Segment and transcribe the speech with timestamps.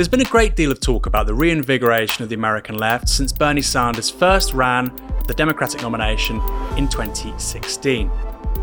[0.00, 3.32] There's been a great deal of talk about the reinvigoration of the American left since
[3.32, 4.90] Bernie Sanders first ran
[5.26, 6.36] the Democratic nomination
[6.78, 8.10] in 2016.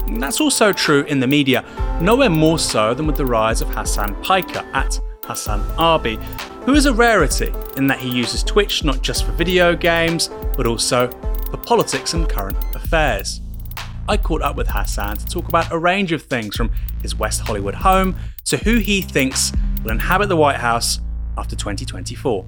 [0.08, 1.64] And that's also true in the media,
[2.02, 6.16] nowhere more so than with the rise of Hasan Piker at Hassan Arbi,
[6.64, 10.66] who is a rarity in that he uses Twitch not just for video games, but
[10.66, 11.08] also
[11.52, 13.42] for politics and current affairs.
[14.10, 16.72] I caught up with Hasan to talk about a range of things from
[17.04, 19.52] his West Hollywood home to who he thinks
[19.84, 21.00] will inhabit the White House
[21.38, 22.46] after 2024.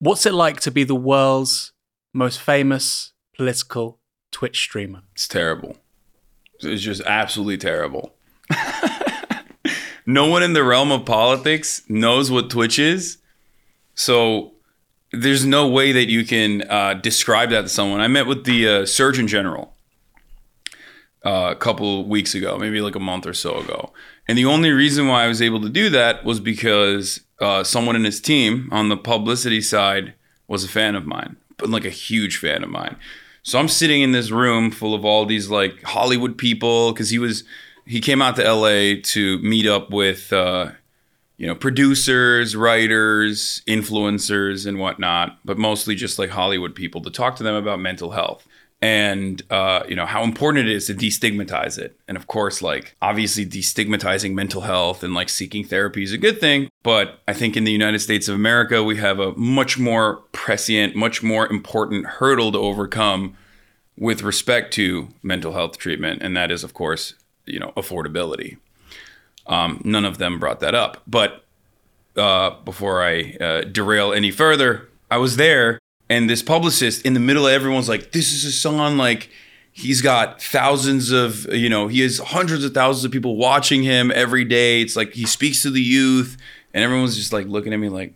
[0.00, 1.72] What's it like to be the world's
[2.12, 4.00] most famous political
[4.32, 5.02] Twitch streamer?
[5.14, 5.76] It's terrible.
[6.60, 8.14] It's just absolutely terrible.
[10.06, 13.18] no one in the realm of politics knows what Twitch is.
[13.94, 14.52] So
[15.12, 18.00] there's no way that you can uh, describe that to someone.
[18.00, 19.74] I met with the uh, Surgeon General
[21.24, 23.92] uh, a couple weeks ago, maybe like a month or so ago.
[24.26, 27.94] And the only reason why I was able to do that was because uh, someone
[27.94, 30.14] in his team on the publicity side
[30.48, 32.96] was a fan of mine, but like a huge fan of mine.
[33.42, 37.18] So I'm sitting in this room full of all these like Hollywood people because he
[37.18, 37.44] was
[37.86, 40.70] he came out to LA to meet up with uh,
[41.36, 47.36] you know producers, writers, influencers, and whatnot, but mostly just like Hollywood people to talk
[47.36, 48.46] to them about mental health
[48.84, 51.98] and uh, you know how important it is to destigmatize it.
[52.06, 56.38] And of course like obviously destigmatizing mental health and like seeking therapy is a good
[56.38, 56.68] thing.
[56.82, 60.94] But i think in the united states of america we have a much more prescient
[60.94, 63.34] much more important hurdle to overcome
[63.96, 66.20] with respect to mental health treatment.
[66.20, 67.14] And that is of course
[67.46, 68.58] you know affordability.
[69.46, 71.02] Um, none of them brought that up.
[71.06, 71.44] But
[72.16, 77.20] uh, before i uh, derail any further i was there and this publicist in the
[77.20, 79.30] middle of everyone's like, this is Hasan like
[79.72, 84.12] he's got thousands of you know he has hundreds of thousands of people watching him
[84.14, 84.80] every day.
[84.80, 86.36] It's like he speaks to the youth,
[86.72, 88.14] and everyone's just like looking at me like,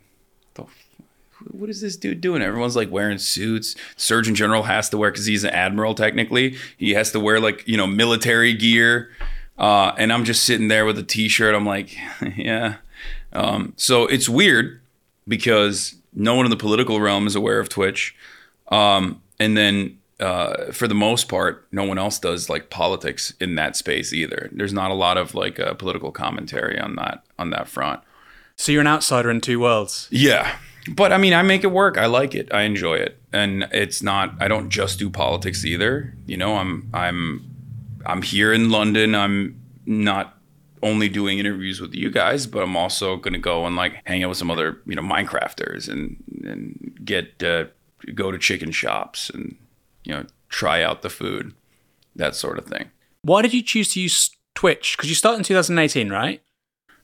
[1.51, 2.43] what is this dude doing?
[2.43, 3.75] Everyone's like wearing suits.
[3.97, 6.57] Surgeon General has to wear because he's an admiral technically.
[6.77, 9.11] He has to wear like you know military gear,
[9.59, 11.55] uh, and I'm just sitting there with a t-shirt.
[11.55, 11.97] I'm like,
[12.37, 12.77] yeah.
[13.33, 14.81] Um, so it's weird
[15.27, 18.15] because no one in the political realm is aware of Twitch.
[18.69, 23.55] Um, and then uh, for the most part, no one else does like politics in
[23.55, 24.49] that space either.
[24.53, 28.01] There's not a lot of like uh, political commentary on that on that front.
[28.57, 30.09] So you're an outsider in two worlds.
[30.11, 30.57] Yeah,
[30.89, 31.97] but I mean, I make it work.
[31.97, 32.53] I like it.
[32.53, 34.35] I enjoy it, and it's not.
[34.41, 36.15] I don't just do politics either.
[36.27, 37.49] You know, I'm I'm
[38.05, 39.15] I'm here in London.
[39.15, 40.38] I'm not
[40.83, 44.22] only doing interviews with you guys, but I'm also going to go and like hang
[44.22, 47.65] out with some other, you know, Minecrafters and and get uh,
[48.15, 49.56] go to chicken shops and
[50.05, 51.55] you know try out the food,
[52.17, 52.91] that sort of thing.
[53.22, 54.97] Why did you choose to use Twitch?
[54.97, 56.43] Because you started in 2018, right?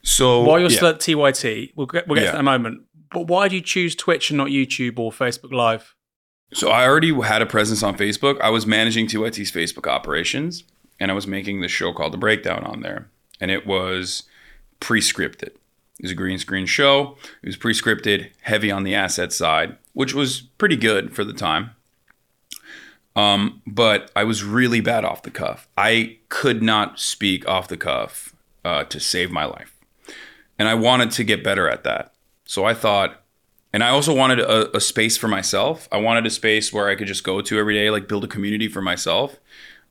[0.02, 0.76] So while you're yeah.
[0.76, 2.30] still at TYT, we'll get, we'll get yeah.
[2.30, 2.82] to that in a moment.
[3.10, 5.94] But why did you choose Twitch and not YouTube or Facebook Live?
[6.52, 8.40] So I already had a presence on Facebook.
[8.40, 10.64] I was managing TYT's Facebook operations,
[11.00, 13.08] and I was making this show called The Breakdown on there
[13.44, 14.22] and it was
[14.80, 15.42] pre-scripted.
[15.42, 17.18] It was a green screen show.
[17.42, 21.72] It was pre-scripted, heavy on the asset side, which was pretty good for the time.
[23.14, 25.68] Um, but I was really bad off the cuff.
[25.76, 28.34] I could not speak off the cuff
[28.64, 29.78] uh, to save my life,
[30.58, 32.14] and I wanted to get better at that.
[32.46, 33.24] So I thought,
[33.74, 35.86] and I also wanted a, a space for myself.
[35.92, 38.28] I wanted a space where I could just go to every day, like build a
[38.28, 39.36] community for myself,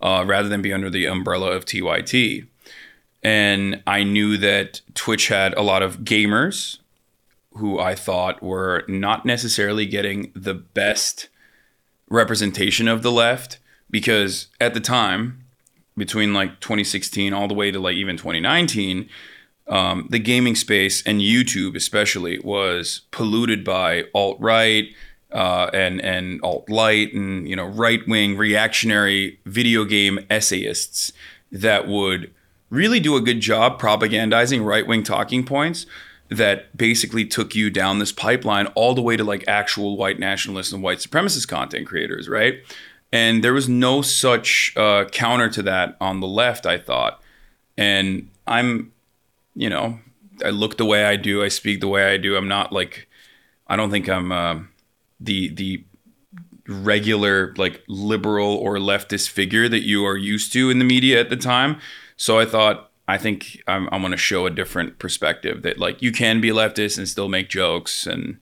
[0.01, 2.47] uh, rather than be under the umbrella of TYT
[3.23, 6.79] and I knew that Twitch had a lot of gamers
[7.55, 11.29] who I thought were not necessarily getting the best
[12.09, 15.39] representation of the left because at the time,
[15.95, 19.07] between like 2016 all the way to like even 2019,
[19.67, 24.85] um, the gaming space and YouTube especially was polluted by alt right.
[25.31, 31.11] Uh, and and alt light and you know right wing reactionary video game essayists
[31.51, 32.31] that would
[32.73, 35.85] really do a good job propagandizing right wing talking points
[36.29, 40.71] that basically took you down this pipeline all the way to like actual white nationalists
[40.71, 42.63] and white supremacist content creators, right?
[43.11, 47.21] And there was no such uh, counter to that on the left, I thought.
[47.77, 48.91] And I'm,
[49.53, 49.99] you know,
[50.43, 52.35] I look the way I do, I speak the way I do.
[52.35, 53.07] I'm not like,
[53.67, 54.59] I don't think I'm uh,
[55.19, 55.83] the the
[56.67, 61.29] regular like liberal or leftist figure that you are used to in the media at
[61.29, 61.79] the time.
[62.23, 66.01] So I thought, I think I'm, I'm going to show a different perspective that like
[66.01, 68.37] you can be leftist and still make jokes and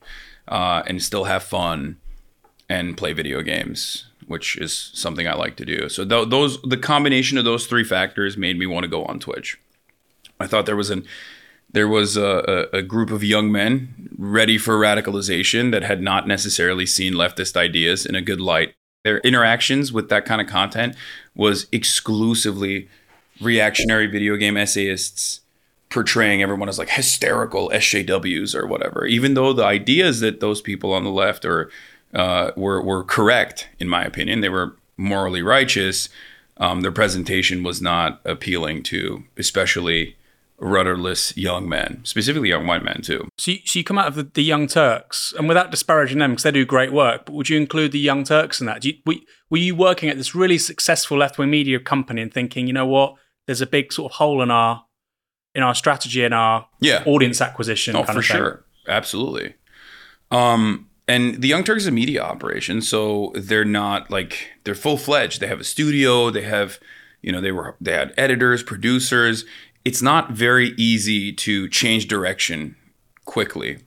[0.48, 1.98] uh, and still have fun
[2.70, 5.90] and play video games, which is something I like to do.
[5.90, 9.18] So th- those the combination of those three factors made me want to go on
[9.18, 9.60] Twitch.
[10.40, 11.04] I thought there was an
[11.72, 16.28] there was a, a, a group of young men ready for radicalization that had not
[16.28, 18.76] necessarily seen leftist ideas in a good light.
[19.04, 20.96] Their interactions with that kind of content
[21.34, 22.88] was exclusively
[23.42, 25.42] reactionary video game essayists
[25.90, 30.94] portraying everyone as like hysterical SJWs or whatever, even though the ideas that those people
[30.94, 31.70] on the left are
[32.14, 34.42] uh, were were correct in my opinion.
[34.42, 36.10] They were morally righteous.
[36.58, 40.16] Um, their presentation was not appealing to, especially
[40.62, 43.28] rudderless young men, specifically young white men too.
[43.38, 46.32] So you, so you come out of the, the Young Turks, and without disparaging them
[46.32, 48.86] because they do great work, but would you include the Young Turks in that?
[48.86, 49.16] You, were,
[49.50, 52.86] were you working at this really successful left wing media company and thinking, you know
[52.86, 53.16] what,
[53.48, 54.86] there's a big sort of hole in our
[55.54, 57.04] in our strategy and our yeah.
[57.06, 57.96] audience acquisition?
[57.96, 59.56] Oh, for sure, absolutely.
[60.32, 64.98] Um, and the Young Turks is a media operation, so they're not like they're full
[64.98, 65.42] fledged.
[65.42, 66.30] They have a studio.
[66.30, 66.80] They have,
[67.22, 69.44] you know, they were they had editors, producers.
[69.84, 72.76] It's not very easy to change direction
[73.26, 73.80] quickly.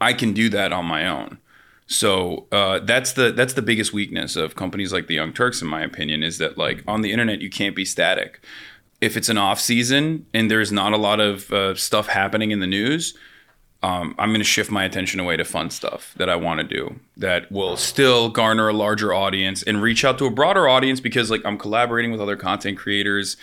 [0.00, 1.38] I can do that on my own.
[1.86, 5.68] So uh, that's the that's the biggest weakness of companies like the Young Turks, in
[5.68, 8.44] my opinion, is that like on the internet you can't be static.
[9.00, 12.60] If it's an off season and there's not a lot of uh, stuff happening in
[12.60, 13.14] the news,
[13.82, 16.64] um, I'm going to shift my attention away to fun stuff that I want to
[16.66, 21.00] do that will still garner a larger audience and reach out to a broader audience
[21.00, 23.36] because like I'm collaborating with other content creators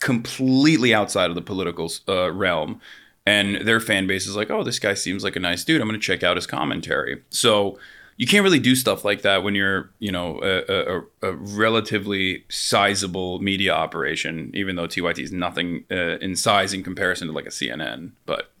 [0.00, 2.80] completely outside of the political uh, realm
[3.26, 5.80] and their fan base is like, oh, this guy seems like a nice dude.
[5.80, 7.22] I'm going to check out his commentary.
[7.30, 7.76] So
[8.16, 12.44] you can't really do stuff like that when you're, you know, a, a, a relatively
[12.48, 17.46] sizable media operation, even though TYT is nothing uh, in size in comparison to like
[17.46, 18.12] a CNN.
[18.24, 18.52] But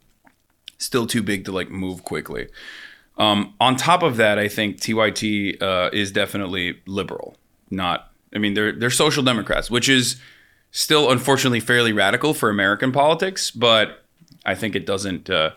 [0.78, 2.48] still too big to like move quickly.
[3.18, 7.36] Um, on top of that, I think TYT uh, is definitely liberal.
[7.70, 10.20] Not, I mean, they're they're social democrats, which is
[10.70, 13.50] still unfortunately fairly radical for American politics.
[13.50, 14.04] But
[14.46, 15.28] I think it doesn't.
[15.28, 15.50] Uh,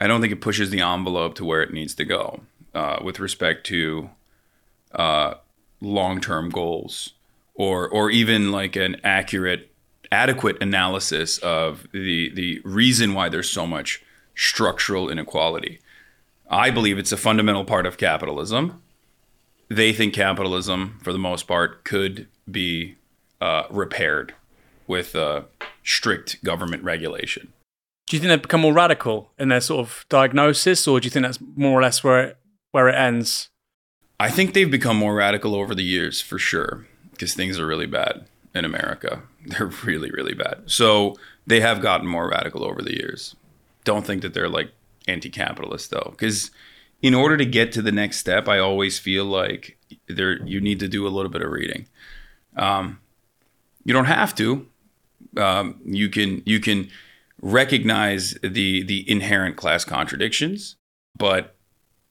[0.00, 2.40] I don't think it pushes the envelope to where it needs to go
[2.74, 4.10] uh, with respect to
[4.92, 5.34] uh,
[5.80, 7.14] long-term goals
[7.54, 9.70] or or even like an accurate,
[10.10, 14.02] adequate analysis of the the reason why there's so much
[14.34, 15.78] structural inequality.
[16.50, 18.82] I believe it's a fundamental part of capitalism.
[19.68, 22.96] They think capitalism, for the most part, could be
[23.40, 24.34] uh, repaired
[24.88, 25.42] with uh,
[25.84, 27.52] strict government regulation.
[28.10, 31.10] Do you think they've become more radical in their sort of diagnosis, or do you
[31.10, 32.38] think that's more or less where it,
[32.72, 33.50] where it ends?
[34.18, 37.86] I think they've become more radical over the years, for sure, because things are really
[37.86, 39.22] bad in America.
[39.46, 40.64] They're really, really bad.
[40.66, 41.16] So
[41.46, 43.36] they have gotten more radical over the years
[43.84, 44.70] don't think that they're like
[45.08, 46.50] anti-capitalist though, because
[47.02, 50.80] in order to get to the next step, I always feel like there you need
[50.80, 51.86] to do a little bit of reading.
[52.56, 53.00] Um,
[53.84, 54.66] you don't have to.
[55.36, 56.90] Um, you can you can
[57.40, 60.76] recognize the the inherent class contradictions,
[61.16, 61.56] but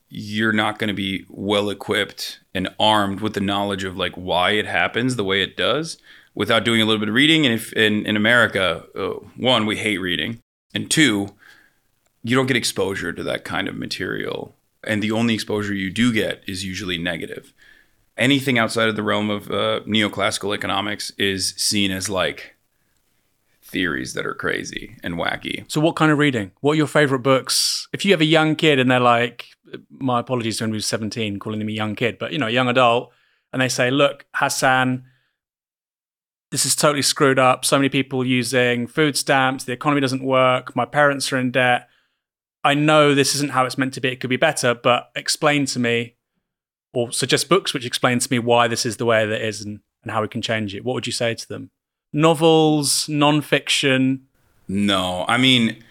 [0.10, 4.52] you're not going to be well equipped and armed with the knowledge of like why
[4.52, 5.98] it happens the way it does
[6.34, 7.46] without doing a little bit of reading.
[7.46, 10.40] And if in in America, uh, one we hate reading,
[10.74, 11.36] and two
[12.24, 14.56] you don't get exposure to that kind of material.
[14.84, 17.54] And the only exposure you do get is usually negative.
[18.18, 22.56] Anything outside of the realm of uh, neoclassical economics is seen as like
[23.70, 25.70] theories that are crazy and wacky.
[25.72, 26.52] So, what kind of reading?
[26.62, 27.88] What are your favorite books?
[27.94, 29.46] If you have a young kid and they're like,
[29.90, 32.52] my apologies to anyone who's 17 calling them a young kid, but you know, a
[32.52, 33.12] young adult,
[33.54, 35.04] and they say, look, Hasan,
[36.52, 37.66] this is totally screwed up.
[37.66, 41.90] So many people using food stamps, the economy doesn't work, my parents are in debt
[42.64, 44.10] I know this isn't how it's meant to be.
[44.10, 46.16] It could be better, but explain to me
[46.94, 49.62] or suggest books which explain to me why this is the way that it is
[49.62, 50.84] and, and how we can change it.
[50.84, 51.72] What would you say to them?
[52.12, 54.22] Novels, nonfiction?
[54.68, 55.84] No, I mean,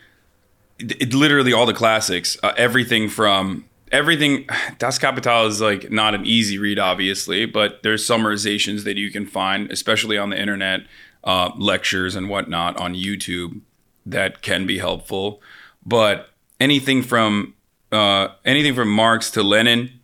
[0.79, 2.37] it, it literally all the classics.
[2.43, 4.47] Uh, everything from everything.
[4.79, 9.27] Das Kapital is like not an easy read, obviously, but there's summarizations that you can
[9.27, 10.81] find, especially on the internet,
[11.25, 13.61] uh, lectures and whatnot on YouTube
[14.07, 15.43] that can be helpful.
[15.85, 17.55] But anything from
[17.91, 20.01] uh, anything from Marx to Lenin,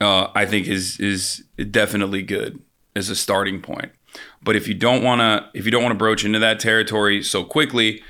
[0.00, 2.60] uh, I think is is definitely good
[2.96, 3.92] as a starting point.
[4.44, 7.22] But if you don't want to, if you don't want to broach into that territory
[7.22, 8.02] so quickly,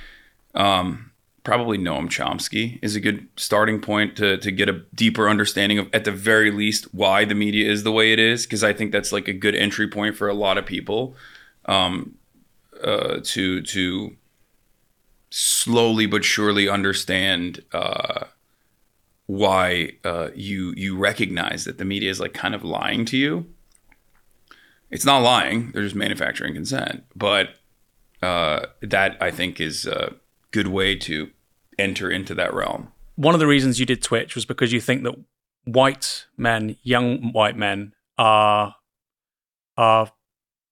[0.55, 1.13] um,
[1.45, 5.89] probably Noam Chomsky is a good starting point to to get a deeper understanding of,
[5.93, 8.45] at the very least, why the media is the way it is.
[8.45, 11.15] Because I think that's like a good entry point for a lot of people
[11.67, 12.17] um,
[12.83, 14.17] uh, to to
[15.31, 18.25] slowly but surely understand uh,
[19.27, 23.47] why uh, you you recognize that the media is like kind of lying to you.
[24.95, 27.03] It's not lying; they're just manufacturing consent.
[27.17, 27.57] But
[28.23, 30.15] uh, that I think is a
[30.53, 31.31] good way to
[31.79, 32.93] enter into that realm.
[33.17, 35.15] One of the reasons you did Twitch was because you think that
[35.65, 38.77] white men, young white men, are
[39.77, 40.13] are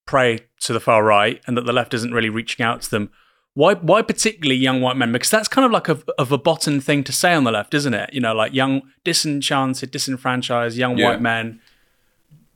[0.07, 3.11] prey to the far right, and that the left isn't really reaching out to them.
[3.55, 5.13] Why, why particularly young white men?
[5.13, 7.93] Because that's kind of like a, a verboten thing to say on the left, isn't
[7.93, 8.11] it?
[8.15, 11.09] You know, like young, disenchanted, disenfranchised young Yeah.
[11.11, 11.61] white men.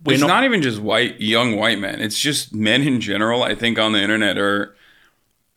[0.05, 2.01] We're it's not- even just white young white men.
[2.01, 3.43] It's just men in general.
[3.43, 4.75] I think on the internet are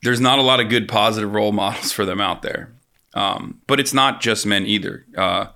[0.01, 2.71] there's not a lot of good positive role models for them out there.
[3.13, 5.05] Um, but it's not just men either.
[5.17, 5.47] Uh,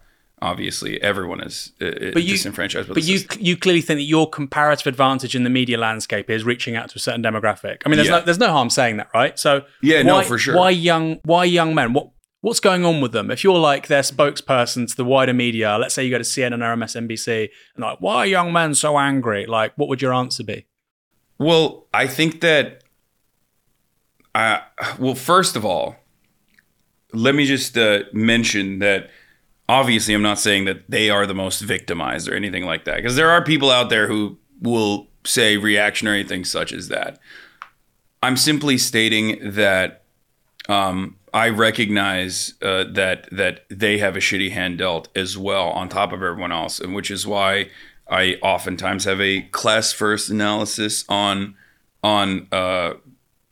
[0.41, 2.89] obviously, everyone is uh, But you- disenfranchised.
[2.89, 3.41] But you system.
[3.41, 6.97] you clearly think that your comparative advantage in the media landscape is reaching out to
[6.97, 7.77] a certain demographic.
[7.85, 8.19] I mean, there's Yeah.
[8.19, 9.37] no there's no harm saying that, right?
[9.39, 10.55] So Yeah, no, for sure.
[10.57, 11.93] Why young why young men?
[11.93, 12.09] What
[12.43, 13.31] what's going on with them?
[13.31, 16.61] If you're like their spokesperson to the wider media, let's say you go to CNN
[16.61, 19.45] or MSNBC, and like, why are young men so angry?
[19.45, 20.67] Like, what would your answer be?
[21.39, 22.83] Well, I think that.
[24.35, 24.61] I
[24.99, 25.95] well, first of all,
[27.13, 29.09] let me just uh, mention that.
[29.69, 33.15] Obviously, I'm not saying that they are the most victimized or anything like that, because
[33.15, 37.19] there are people out there who will say reactionary things such as that.
[38.21, 40.03] I'm simply stating that
[40.67, 45.89] um, I recognize uh, that that they have a shitty hand dealt as well, on
[45.89, 47.69] top of everyone else, and which is why
[48.09, 51.55] I oftentimes have a class first analysis on
[52.03, 52.93] on uh,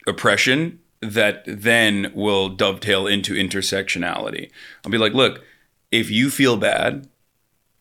[0.06, 4.52] oppression that then will dovetail into intersectionality.
[4.86, 5.44] I'll be like, look,
[5.92, 7.08] if you feel bad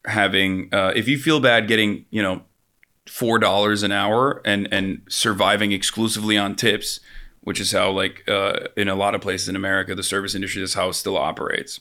[0.07, 2.43] having, uh, if you feel bad getting, you know,
[3.07, 7.01] four dollars an hour and and surviving exclusively on tips,
[7.51, 10.63] which is how like uh, in a lot of places in America, the service industry
[10.63, 11.81] is how it still operates.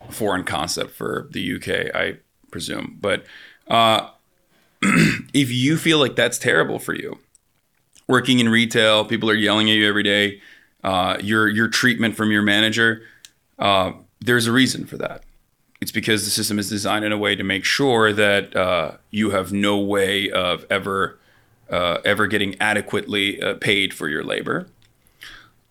[0.00, 2.18] A foreign concept for the UK, I
[2.52, 3.24] presume, but
[3.66, 4.10] uh,
[5.34, 7.18] if you feel like that's terrible for you,
[8.06, 10.40] working in retail, people are yelling at you every day.
[10.84, 13.02] Uh, your your treatment from your manager,
[13.58, 13.90] uh,
[14.20, 15.24] there's a reason for that.
[15.80, 19.30] It's because the system is designed in a way to make sure that uh, you
[19.30, 21.18] have no way of ever
[21.70, 24.68] uh, ever getting adequately uh, paid for your labor,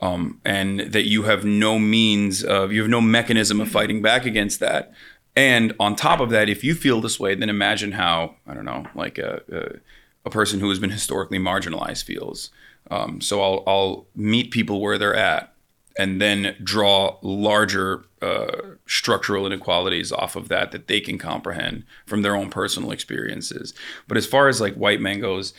[0.02, 4.26] um, and that you have no means of you have no mechanism of fighting back
[4.26, 4.94] against that.
[5.36, 8.66] And on top of that, if you feel this way, then imagine how I don't
[8.66, 12.50] know, like a a, a person who has been historically marginalized feels.
[12.90, 15.54] Um, so I'll I'll meet people where they're at,
[15.98, 22.22] and then draw larger uh, structural inequalities off of that that they can comprehend from
[22.22, 23.74] their own personal experiences.
[24.08, 25.54] But as far as like white man goes,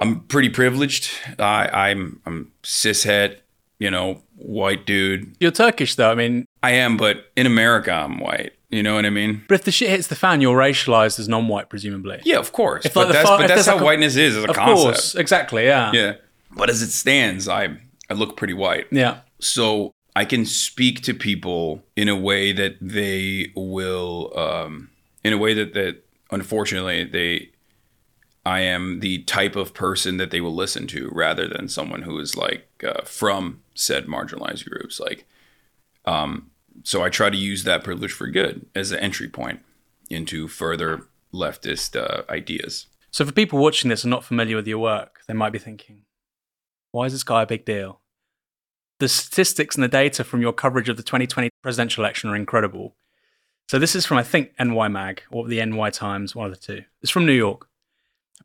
[0.00, 1.10] I'm pretty privileged.
[1.38, 3.36] I, I'm I'm cishet,
[3.78, 5.34] you know, white dude.
[5.40, 6.10] You're Turkish, though.
[6.10, 8.52] I mean, I am, but in America, I'm white.
[8.70, 9.42] You know what I mean?
[9.48, 12.20] but if the shit hits the fan, you're racialized as non-white, presumably.
[12.24, 12.84] Yeah, of course.
[12.84, 14.76] like, but that's but that's how like a- whiteness is as a Of concept.
[14.80, 15.64] course, exactly.
[15.64, 15.90] Yeah.
[15.92, 16.14] Yeah.
[16.52, 17.76] But as it stands, I
[18.08, 18.86] I look pretty white.
[18.92, 19.18] Yeah.
[19.40, 24.90] so I can speak to people in a way that they will, um,
[25.24, 27.50] in a way that that unfortunately they,
[28.44, 32.18] I am the type of person that they will listen to rather than someone who
[32.18, 34.98] is like uh, from said marginalized groups.
[34.98, 35.26] Like,
[36.06, 36.50] um,
[36.82, 39.60] so I try to use that privilege for good as an entry point
[40.08, 42.86] into further leftist uh, ideas.
[43.10, 46.02] So for people watching this and not familiar with your work, they might be thinking,
[46.92, 48.00] why is this guy a big deal?
[48.98, 52.96] The statistics and the data from your coverage of the 2020 presidential election are incredible.
[53.68, 56.60] So this is from, I think, NY Mag or the NY Times, one of the
[56.60, 56.82] two.
[57.02, 57.69] It's from New York.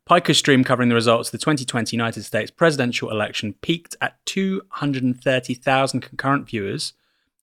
[0.06, 6.00] Piker stream covering the results of the 2020 United States presidential election peaked at 230,000
[6.00, 6.92] concurrent viewers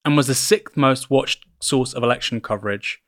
[0.05, 3.01] and was the sixth most watched source of election coverage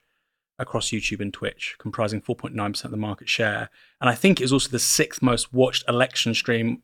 [0.60, 3.70] across YouTube and Twitch, comprising 4.9% of the market share.
[4.02, 6.84] And I think it was also the sixth most watched election stream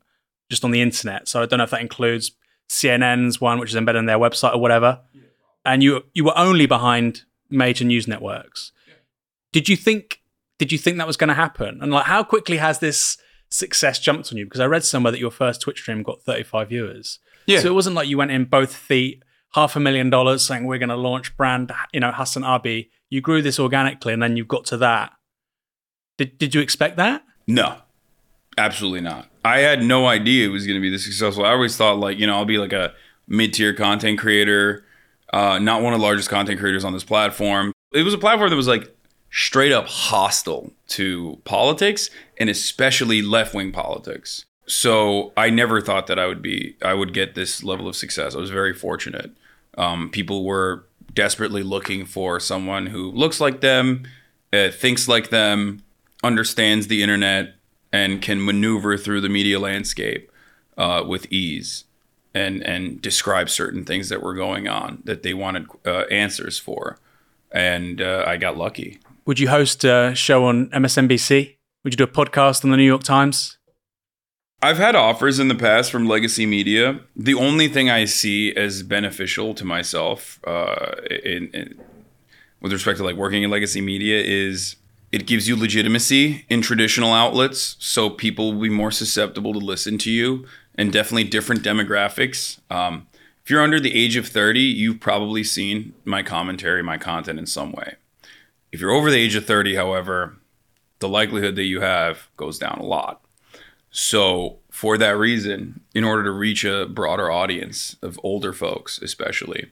[0.49, 1.27] just on the internet.
[1.27, 2.31] So I don't know if that includes
[2.69, 5.01] CNN's one, which is embedded in their website or whatever.
[5.65, 8.71] And you you were only behind major news networks.
[9.51, 10.20] Did you think
[10.61, 11.79] did you think that was going to happen?
[11.81, 13.17] And like how quickly has this
[13.49, 14.45] success jumped on you?
[14.45, 17.17] Because I read somewhere that your first Twitch stream got 35 viewers.
[17.47, 17.61] Yeah.
[17.61, 19.23] So it wasn't like you went in both feet,
[19.55, 22.91] half a million dollars saying we're going to launch brand, you know, HasanAbi.
[23.09, 25.13] You grew this organically and then you got to that.
[26.19, 27.23] Did did you expect that?
[27.47, 27.77] No,
[28.55, 29.29] absolutely not.
[29.43, 31.43] I had no idea it was going to be this successful.
[31.43, 32.93] I always thought like you know I'll be like a
[33.27, 34.85] mid tier content creator,
[35.33, 37.73] uh, not one of the largest content creators on this platform.
[37.93, 38.95] It was a platform that was like
[39.31, 42.09] straight up hostile to politics
[42.39, 44.45] and especially left wing politics.
[44.67, 48.35] So I never thought that I would be I would get this level of success.
[48.35, 49.31] I was very fortunate.
[49.77, 54.03] Um, people were desperately looking for someone who looks like them,
[54.53, 55.81] uh, thinks like them,
[56.23, 57.55] understands the internet,
[57.91, 60.31] and can maneuver through the media landscape
[60.77, 61.85] uh, with ease.
[62.33, 66.97] and and describe certain things that were going on that they wanted uh, answers for,
[67.51, 68.99] and uh, I got lucky.
[69.25, 71.57] Would you host a show on MSNBC?
[71.83, 73.59] Would you do a podcast on the New York Times?
[74.63, 77.01] I've had offers in the past from legacy media.
[77.15, 81.79] The only thing I see as beneficial to myself, uh, in, in,
[82.61, 84.75] with respect to like working in legacy media, is
[85.11, 89.97] it gives you legitimacy in traditional outlets, so people will be more susceptible to listen
[89.99, 92.59] to you, and definitely different demographics.
[92.71, 93.07] Um,
[93.43, 97.45] if you're under the age of 30, you've probably seen my commentary, my content in
[97.45, 97.95] some way.
[98.71, 100.37] If you're over the age of 30, however,
[100.99, 103.21] the likelihood that you have goes down a lot.
[103.89, 109.69] So, for that reason, in order to reach a broader audience of older folks, especially,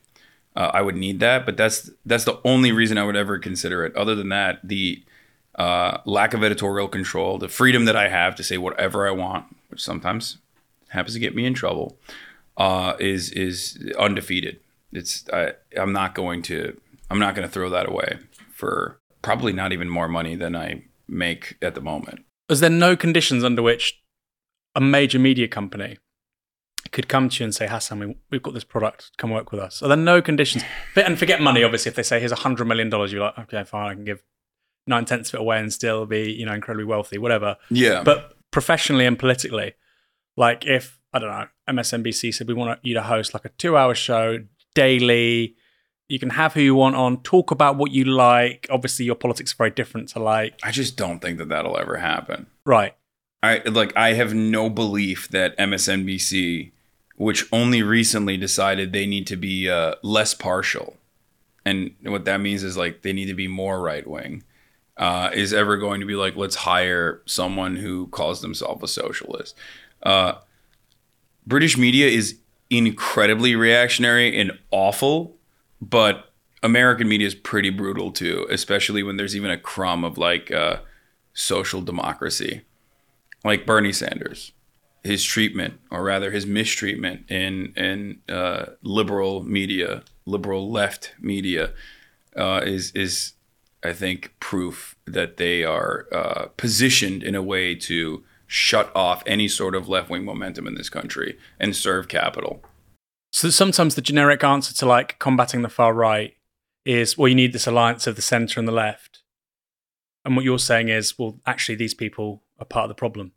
[0.57, 1.45] uh, I would need that.
[1.45, 3.95] But that's that's the only reason I would ever consider it.
[3.95, 5.01] Other than that, the
[5.55, 9.45] uh, lack of editorial control, the freedom that I have to say whatever I want,
[9.69, 10.37] which sometimes
[10.89, 11.97] happens to get me in trouble,
[12.57, 14.59] uh, is is undefeated.
[14.91, 16.77] It's I, I'm not going to
[17.09, 18.19] I'm not going to throw that away
[18.59, 22.25] for probably not even more money than I make at the moment.
[22.49, 24.01] Is there no conditions under which
[24.75, 25.97] a major media company
[26.91, 29.61] could come to you and say, Hasan, we, we've got this product, come work with
[29.61, 29.81] us?
[29.81, 30.63] Are there no conditions?
[30.95, 31.89] And forget money, obviously.
[31.89, 34.21] If they say, here's a $100 million, you're like, okay, fine, I can give
[34.87, 37.55] nine tenths of it away and still be, you know, incredibly wealthy, whatever.
[37.69, 38.03] Yeah.
[38.03, 39.73] But professionally and politically,
[40.35, 43.77] like if, I don't know, MSNBC said, we want you to host like a two
[43.77, 44.39] hour show
[44.75, 45.55] daily,
[46.09, 48.67] you can have who you want on, talk about what you like.
[48.69, 50.59] Obviously, your politics are very different to like.
[50.63, 52.47] I just don't think that that'll ever happen.
[52.65, 52.95] Right.
[53.41, 56.71] I like I have no belief that MSNBC,
[57.15, 60.97] which only recently decided they need to be uh, less partial,
[61.63, 64.43] and what that means is like they need to be more right wing,
[64.97, 69.55] uh, is ever going to be like let's hire someone who calls themselves a socialist.
[70.03, 70.33] Uh,
[71.47, 75.38] British media is incredibly reactionary and awful,
[75.81, 80.51] but American media is pretty brutal too, especially when there's even a crumb of like
[80.51, 80.77] uh,
[81.33, 82.61] social democracy,
[83.43, 84.51] like Bernie Sanders.
[85.01, 91.71] His treatment, or rather his mistreatment in in uh, liberal media, liberal left media,
[92.35, 93.33] uh, is is
[93.81, 99.47] I think proof that they are uh, positioned in a way to shut off any
[99.47, 102.61] sort of left wing momentum in this country and serve capital.
[103.31, 106.33] So sometimes the generic answer to like combating the far right
[106.85, 109.21] is, well, you need this alliance of the center and the left.
[110.25, 113.33] And what you're saying is, well, actually, these people are part of the problem.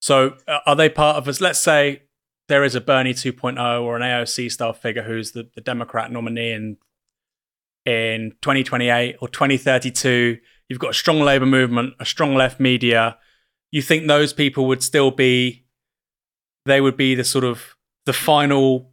[0.00, 1.40] So uh, are they part of us?
[1.40, 2.02] Let's say
[2.48, 6.52] there is a Bernie 2.0 or an AOC style figure who's the, the Democrat nominee
[6.52, 6.76] in,
[7.86, 10.38] in 2028 or 2032.
[10.68, 13.18] You've got a strong labor movement, a strong left media.
[13.70, 15.66] You think those people would still be,
[16.66, 17.76] they would be the sort of
[18.10, 18.90] the final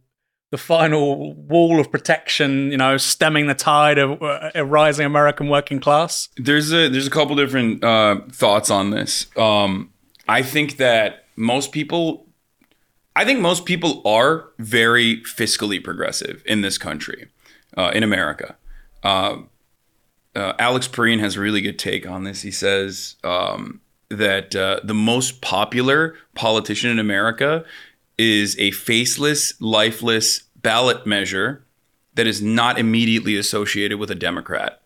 [0.50, 5.48] the final wall of protection, you know, stemming the tide of uh, a rising American
[5.48, 6.28] working class?
[6.36, 9.26] There's a there's a couple different uh, thoughts on this.
[9.36, 9.92] Um,
[10.28, 12.28] I think that most people,
[13.16, 17.26] I think most people are very fiscally progressive in this country,
[17.76, 18.56] uh, in America.
[19.02, 19.38] Uh,
[20.36, 22.42] uh, Alex Pareene has a really good take on this.
[22.42, 27.64] He says um, that uh, the most popular politician in America
[28.18, 31.64] is a faceless, lifeless ballot measure
[32.14, 34.82] that is not immediately associated with a Democrat.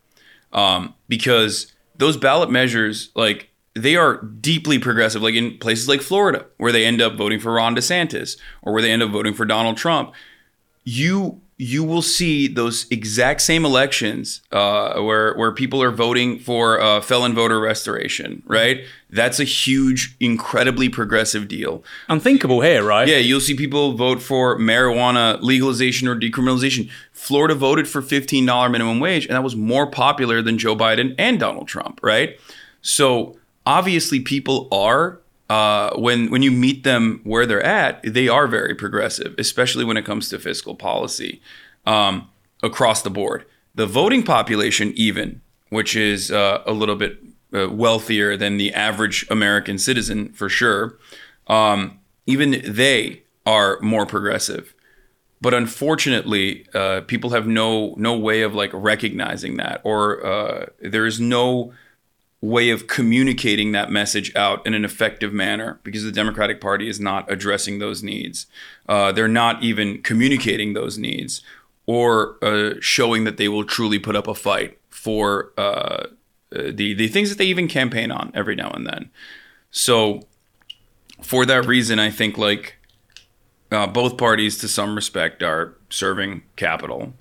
[0.52, 6.44] Um, because those ballot measures, like, they are deeply progressive, like in places like Florida,
[6.58, 9.46] where they end up voting for Ron DeSantis or where they end up voting for
[9.46, 10.12] Donald Trump.
[10.84, 16.80] You you will see those exact same elections uh, where where people are voting for
[16.80, 18.80] uh, felon voter restoration, right?
[19.10, 21.84] That's a huge, incredibly progressive deal.
[22.08, 23.06] Unthinkable here, right?
[23.06, 26.90] Yeah, you'll see people vote for marijuana legalization or decriminalization.
[27.12, 31.14] Florida voted for fifteen dollar minimum wage, and that was more popular than Joe Biden
[31.16, 32.40] and Donald Trump, right?
[32.80, 35.20] So obviously, people are
[35.52, 39.98] uh, when when you meet them where they're at, they are very progressive, especially when
[39.98, 41.42] it comes to fiscal policy
[41.84, 42.30] um,
[42.62, 43.44] across the board.
[43.74, 47.18] The voting population, even, which is uh, a little bit
[47.52, 50.96] uh, wealthier than the average American citizen for sure,
[51.48, 54.74] um, even they are more progressive.
[55.42, 61.04] But unfortunately, uh, people have no no way of like recognizing that, or uh, there
[61.04, 61.74] is no
[62.42, 66.98] way of communicating that message out in an effective manner because the Democratic Party is
[66.98, 68.46] not addressing those needs.
[68.88, 71.42] Uh, they're not even communicating those needs
[71.86, 75.60] or uh, showing that they will truly put up a fight for uh,
[76.54, 79.10] uh the the things that they even campaign on every now and then.
[79.70, 80.26] So,
[81.22, 82.76] for that reason, I think like
[83.70, 87.14] uh, both parties, to some respect, are serving capital,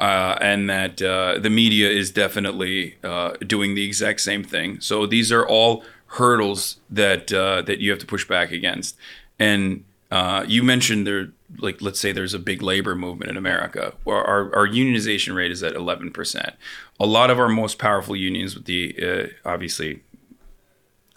[0.00, 4.80] uh, and that uh, the media is definitely uh, doing the exact same thing.
[4.80, 8.96] So these are all hurdles that uh, that you have to push back against.
[9.38, 13.92] And uh, you mentioned there, like let's say there's a big labor movement in America.
[14.06, 16.54] Our, our, our unionization rate is at 11 percent.
[16.98, 20.00] A lot of our most powerful unions, with the obviously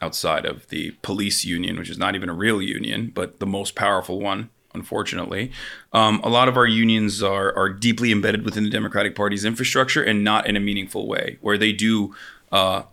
[0.01, 3.75] outside of the police union, which is not even a real union, but the most
[3.75, 5.51] powerful one, unfortunately.
[5.91, 10.03] Um, a lot of our unions are, are deeply embedded within the Democratic Party's infrastructure
[10.03, 12.15] and not in a meaningful way, where they do,
[12.51, 12.83] uh,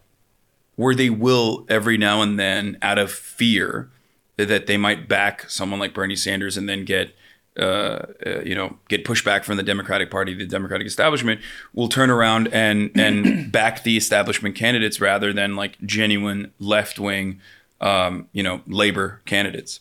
[0.76, 3.90] where they will every now and then, out of fear
[4.36, 7.14] that they might back someone like Bernie Sanders and then get
[7.58, 11.40] uh, uh, you know, get pushback from the Democratic Party, the Democratic establishment,
[11.74, 17.40] will turn around and and back the establishment candidates rather than like genuine left wing,
[17.80, 19.80] um, you know, labor candidates.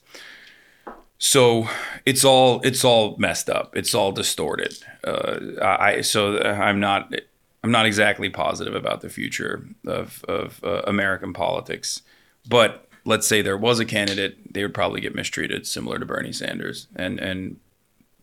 [1.20, 1.68] So
[2.06, 3.76] it's all it's all messed up.
[3.76, 4.74] It's all distorted.
[5.04, 7.14] Uh, I so I'm not
[7.62, 12.02] I'm not exactly positive about the future of of uh, American politics,
[12.48, 16.32] but let's say there was a candidate, they would probably get mistreated, similar to Bernie
[16.32, 17.60] Sanders, and and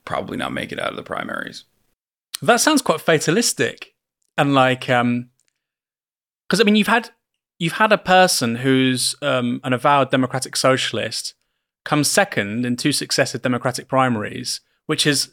[0.07, 1.65] probably not make it out of the primaries.
[2.41, 3.95] That sounds quite fatalistic,
[4.39, 5.29] and like, um,
[6.49, 7.11] because I mean, you've had
[7.59, 11.35] you've had a person who's um, an avowed democratic socialist
[11.87, 15.31] come second in two successive democratic primaries, which has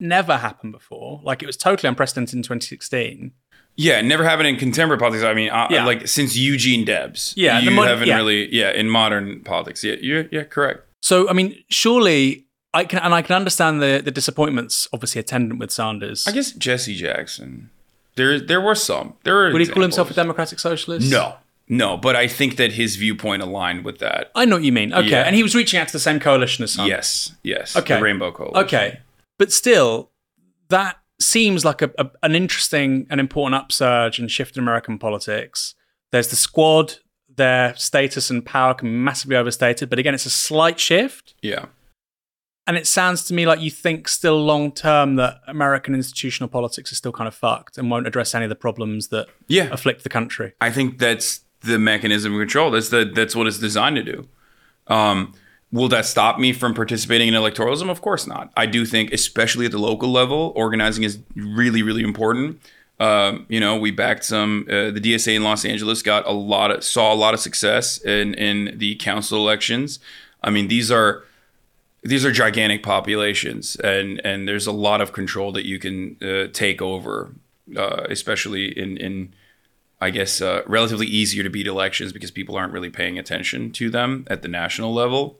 [0.00, 1.20] never happened before.
[1.22, 3.32] Like it was totally unprecedented in 2016.
[3.76, 5.24] Yeah, never happened in contemporary politics.
[5.24, 5.84] I mean, uh, yeah.
[5.84, 7.34] like since Eugene Debs.
[7.36, 8.16] Yeah, you haven't yeah.
[8.16, 8.52] really.
[8.52, 9.84] Yeah, in modern politics.
[9.84, 10.80] Yeah, you're, yeah, correct.
[11.00, 15.60] So, I mean, surely I can, and I can understand the the disappointments, obviously attendant
[15.60, 16.26] with Sanders.
[16.26, 17.70] I guess Jesse Jackson.
[18.16, 19.14] There, there were some.
[19.22, 19.52] There were.
[19.52, 19.68] Would examples.
[19.68, 21.08] he call himself a democratic socialist?
[21.08, 21.36] No,
[21.68, 21.96] no.
[21.96, 24.30] But I think that his viewpoint aligned with that.
[24.34, 24.92] I know what you mean.
[24.92, 25.22] Okay, yeah.
[25.22, 26.90] and he was reaching out to the same coalition as Sanders.
[26.90, 27.76] Yes, yes.
[27.76, 28.64] Okay, the Rainbow Coalition.
[28.64, 29.00] Okay,
[29.38, 30.10] but still,
[30.68, 35.74] that seems like a, a, an interesting and important upsurge and shift in American politics.
[36.10, 36.94] There's the squad,
[37.36, 41.34] their status and power can be massively overstated, but again, it's a slight shift.
[41.42, 41.66] Yeah.
[42.66, 46.92] And it sounds to me like you think still long term that American institutional politics
[46.92, 49.68] is still kind of fucked and won't address any of the problems that yeah.
[49.72, 50.52] afflict the country.
[50.60, 52.70] I think that's the mechanism of control.
[52.70, 54.28] That's the that's what it's designed to do.
[54.86, 55.34] Um,
[55.70, 57.90] Will that stop me from participating in electoralism?
[57.90, 58.50] Of course not.
[58.56, 62.62] I do think, especially at the local level, organizing is really, really important.
[62.98, 64.64] Um, you know, we backed some.
[64.66, 67.98] Uh, the DSA in Los Angeles got a lot of saw a lot of success
[67.98, 70.00] in in the council elections.
[70.42, 71.24] I mean, these are
[72.02, 76.46] these are gigantic populations, and and there's a lot of control that you can uh,
[76.50, 77.34] take over,
[77.76, 79.34] uh, especially in in
[80.00, 83.90] I guess uh, relatively easier to beat elections because people aren't really paying attention to
[83.90, 85.36] them at the national level.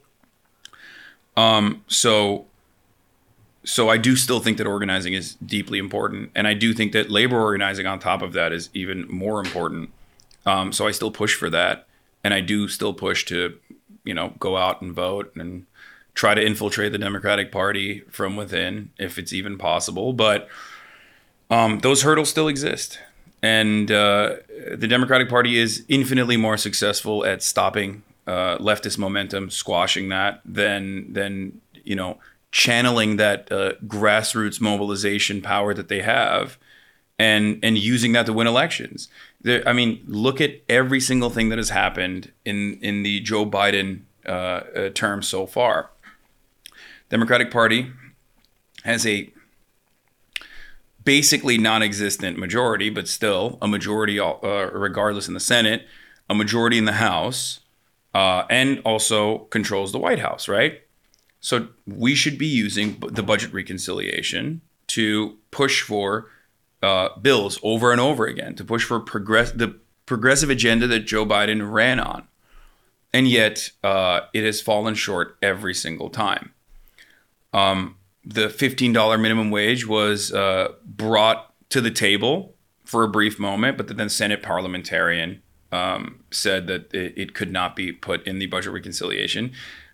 [1.37, 2.45] Um, so,
[3.63, 7.09] so I do still think that organizing is deeply important, and I do think that
[7.09, 9.91] labor organizing on top of that is even more important.
[10.45, 11.87] Um, so I still push for that,
[12.23, 13.57] and I do still push to,
[14.03, 15.65] you know, go out and vote and
[16.13, 20.11] try to infiltrate the Democratic Party from within if it's even possible.
[20.11, 20.49] But
[21.49, 22.99] um, those hurdles still exist.
[23.41, 24.35] And uh,
[24.75, 31.11] the Democratic Party is infinitely more successful at stopping uh, leftist momentum, squashing that, than
[31.13, 32.19] than you know
[32.51, 36.57] channeling that uh, grassroots mobilization power that they have,
[37.17, 39.07] and and using that to win elections.
[39.41, 43.45] There, I mean, look at every single thing that has happened in in the Joe
[43.45, 45.89] Biden uh, uh term so far.
[47.09, 47.91] Democratic Party
[48.83, 49.31] has a
[51.09, 55.87] basically non-existent majority, but still a majority, uh, regardless in the Senate,
[56.29, 57.61] a majority in the House
[58.13, 60.81] uh, and also controls the White House, right?
[61.39, 66.27] So we should be using the budget reconciliation to push for
[66.83, 71.25] uh, bills over and over again, to push for progress the progressive agenda that Joe
[71.25, 72.27] Biden ran on,
[73.11, 76.53] and yet uh, it has fallen short every single time.
[77.51, 77.95] Um,
[78.29, 83.77] the fifteen dollar minimum wage was uh, brought to the table for a brief moment,
[83.77, 88.47] but then Senate parliamentarian um, said that it, it, could not be put in the
[88.47, 89.51] budget reconciliation.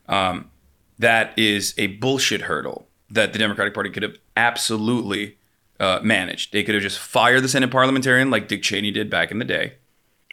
[0.07, 0.49] Um,
[0.97, 5.37] that is a bullshit hurdle that the Democratic Party could have absolutely
[5.79, 6.53] uh, managed.
[6.53, 9.45] They could have just fired the Senate parliamentarian like Dick Cheney did back in the
[9.45, 9.73] day,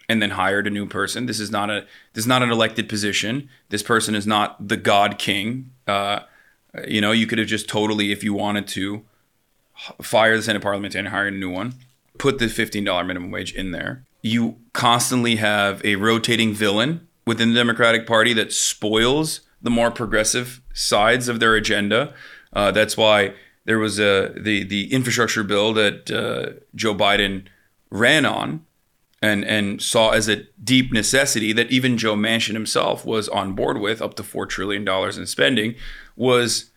[0.07, 1.25] and then hired a new person.
[1.25, 3.49] This is not a this is not an elected position.
[3.69, 5.71] This person is not the God King.
[5.85, 6.21] Uh,
[6.87, 9.03] you know, you could have just totally, if you wanted to,
[10.01, 11.73] fire the Senate parliamentarian, hire a new one,
[12.17, 17.49] put the fifteen dollar minimum wage in there, you constantly have a rotating villain within
[17.49, 22.13] the Democratic Party that spoils the more progressive sides of their agenda.
[22.51, 23.33] Uh, that's why
[23.65, 27.45] there was a the the infrastructure bill that uh, Joe Biden
[27.89, 28.65] ran on
[29.21, 33.79] and and saw as a deep necessity that even Joe Manchin himself was on board
[33.79, 35.75] with, up to four trillion dollars in spending,
[36.15, 36.71] was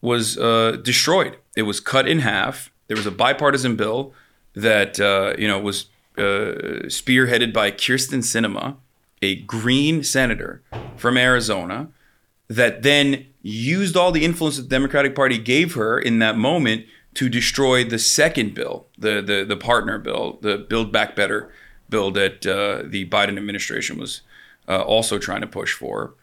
[0.00, 1.36] was uh, destroyed.
[1.56, 2.70] It was cut in half.
[2.86, 4.12] There was a bipartisan bill
[4.54, 5.86] that uh, you know was
[6.18, 8.76] uh, spearheaded by Kyrsten Sinema,
[9.22, 10.62] a Green senator
[10.96, 11.88] from Arizona,
[12.48, 16.86] that then used all the influence that the Democratic Party gave her in that moment
[17.14, 21.50] to destroy the second bill, the the the partner bill, the Build Back Better
[21.88, 24.22] bill that uh, the Biden administration was
[24.68, 26.14] uh, also trying to push for,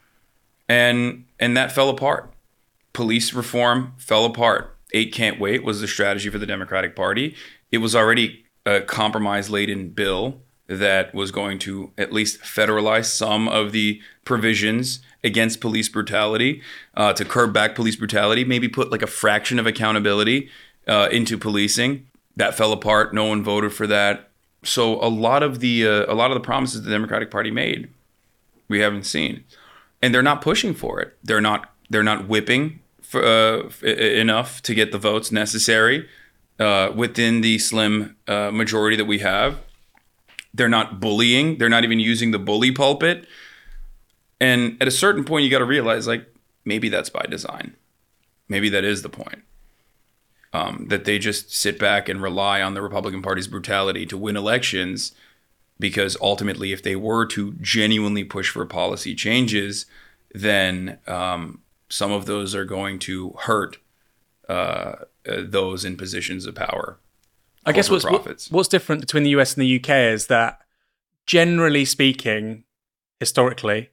[0.68, 2.33] and and that fell apart.
[2.94, 4.78] Police reform fell apart.
[4.94, 7.36] Eight can't wait was the strategy for the Democratic Party.
[7.72, 13.50] It was already a compromise laden bill that was going to at least federalize some
[13.50, 16.62] of the provisions against police brutality,
[16.96, 20.50] uh, to curb back police brutality, maybe put like a fraction of accountability
[20.88, 22.08] uh, into policing.
[22.36, 23.14] That fell apart.
[23.14, 24.30] No one voted for that
[24.64, 27.90] so a lot of the uh, a lot of the promises the Democratic Party made,
[28.68, 29.44] we haven't seen,
[30.02, 31.18] and they're not pushing for it.
[31.24, 32.80] They're not they're not whipping
[33.14, 36.10] for, uh, enough to get the votes necessary
[36.60, 39.60] uh, within the slim uh, majority that we have.
[40.52, 41.60] They're not bullying.
[41.60, 43.28] They're not even using the bully pulpit.
[44.42, 46.26] And at a certain point, you got to realize like
[46.66, 47.76] maybe that's by design.
[48.50, 49.44] Maybe that is the point
[50.52, 54.36] um, that they just sit back and rely on the Republican Party's brutality to win
[54.36, 55.14] elections.
[55.80, 59.86] Because ultimately, if they were to genuinely push for policy changes,
[60.34, 61.63] then um,
[61.94, 63.78] some of those are going to hurt
[64.50, 64.96] uh,
[65.28, 66.98] uh, those in positions of power.
[67.68, 70.60] I guess what's, what, what's different between the US and the UK is that,
[71.28, 72.64] generally speaking,
[73.20, 73.92] historically,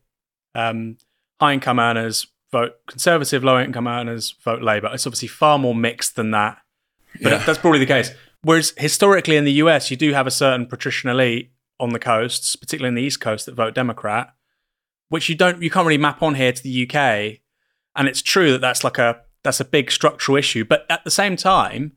[0.54, 0.96] um,
[1.40, 4.90] high income earners vote Conservative, low income earners vote Labour.
[4.94, 6.58] It's obviously far more mixed than that,
[7.22, 7.44] but yeah.
[7.44, 8.12] that's probably the case.
[8.42, 12.56] Whereas historically in the US, you do have a certain patrician elite on the coasts,
[12.56, 14.34] particularly in the East Coast, that vote Democrat,
[15.10, 17.40] which you don't, you can't really map on here to the UK.
[17.96, 21.10] And it's true that that's like a that's a big structural issue, but at the
[21.10, 21.92] same time,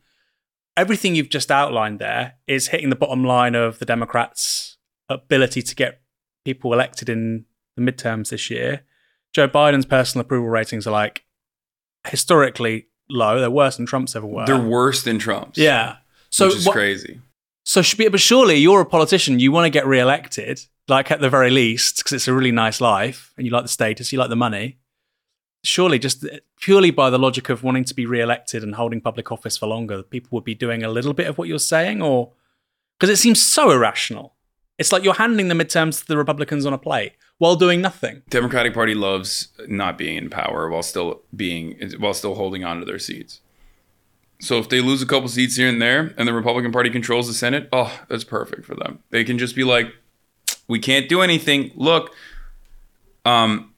[0.77, 4.77] everything you've just outlined there is hitting the bottom line of the Democrats'
[5.09, 6.01] ability to get
[6.45, 8.83] people elected in the midterms this year
[9.33, 11.25] Joe Biden's personal approval ratings are like
[12.07, 13.39] historically low.
[13.39, 14.45] They're worse than Trump's ever were.
[14.45, 15.57] They're worse than Trump's.
[15.57, 15.97] Yeah.
[16.29, 17.19] So which is what, crazy.
[17.65, 19.39] So, but surely you're a politician.
[19.39, 22.81] You want to get re-elected, like at the very least, because it's a really nice
[22.81, 24.77] life, and you like the status, you like the money.
[25.63, 26.25] Surely, just
[26.59, 30.03] purely by the logic of wanting to be re-elected and holding public office for longer,
[30.03, 32.33] people would be doing a little bit of what you're saying, or
[32.99, 34.33] because it seems so irrational.
[34.77, 38.23] It's like you're handing the midterms to the Republicans on a plate while doing nothing.
[38.29, 42.85] Democratic Party loves not being in power while still being while still holding on to
[42.85, 43.39] their seats.
[44.39, 47.27] So if they lose a couple seats here and there and the Republican Party controls
[47.27, 48.99] the Senate, oh, that's perfect for them.
[49.09, 49.93] They can just be like,
[50.67, 51.71] we can't do anything.
[51.75, 52.13] Look,
[53.25, 53.72] um,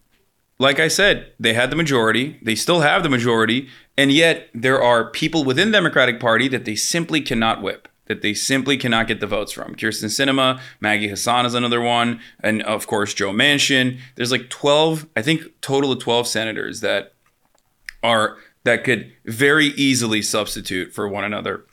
[0.60, 2.40] like I said, they had the majority.
[2.42, 6.76] They still have the majority, and yet there are people within Democratic Party that they
[6.76, 9.76] simply cannot whip that they simply cannot get the votes from.
[9.76, 14.00] Kyrsten Sinema, Maggie Hassan is another one, and of course Joe Manchin.
[14.16, 17.14] There's like 12, I think total of 12 senators that
[18.04, 21.66] are that could very easily substitute for one another,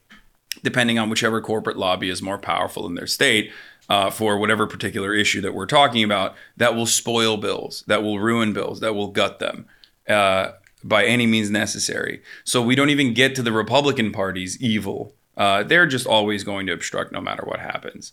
[0.62, 3.50] depending on whichever corporate lobby is more powerful in their state.
[3.92, 8.18] Uh, for whatever particular issue that we're talking about, that will spoil bills, that will
[8.18, 9.66] ruin bills, that will gut them.
[10.08, 10.52] Uh,
[10.84, 12.20] by any means necessary.
[12.42, 16.66] So we don't even get to the Republican Party's evil uh, they're just always going
[16.66, 18.12] to obstruct no matter what happens.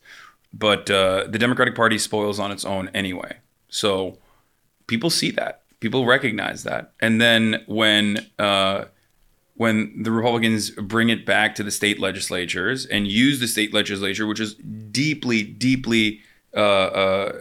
[0.53, 3.37] But uh, the Democratic Party spoils on its own anyway.
[3.69, 4.17] So
[4.87, 8.85] people see that, people recognize that, and then when uh,
[9.59, 14.25] when the Republicans bring it back to the state legislatures and use the state legislature,
[14.25, 16.21] which is deeply, deeply
[16.55, 17.31] uh, uh,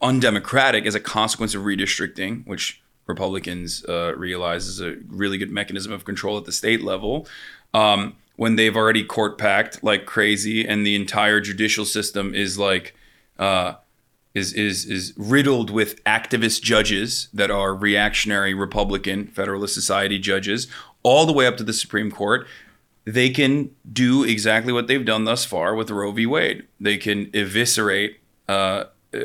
[0.00, 5.90] undemocratic as a consequence of redistricting, which Republicans uh, realize is a really good mechanism
[5.90, 7.26] of control at the state level.
[7.74, 12.94] Um, when they've already court packed like crazy and the entire judicial system is like
[13.40, 13.74] uh,
[14.34, 20.68] is is is riddled with activist judges that are reactionary Republican Federalist Society judges,
[21.04, 22.48] all the way up to the Supreme Court.
[23.04, 26.26] They can do exactly what they've done thus far with Roe v.
[26.26, 26.66] Wade.
[26.80, 29.18] They can eviscerate uh, uh,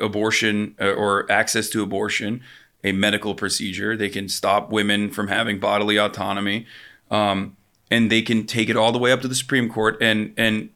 [0.00, 2.42] abortion uh, or access to abortion,
[2.84, 3.96] a medical procedure.
[3.96, 6.66] They can stop women from having bodily autonomy.
[7.10, 7.56] Um,
[7.90, 10.70] and they can take it all the way up to the Supreme Court and and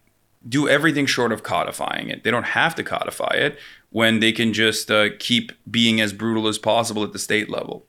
[0.49, 2.23] do everything short of codifying it.
[2.23, 3.59] They don't have to codify it
[3.91, 7.87] when they can just uh, keep being as brutal as possible at the state level.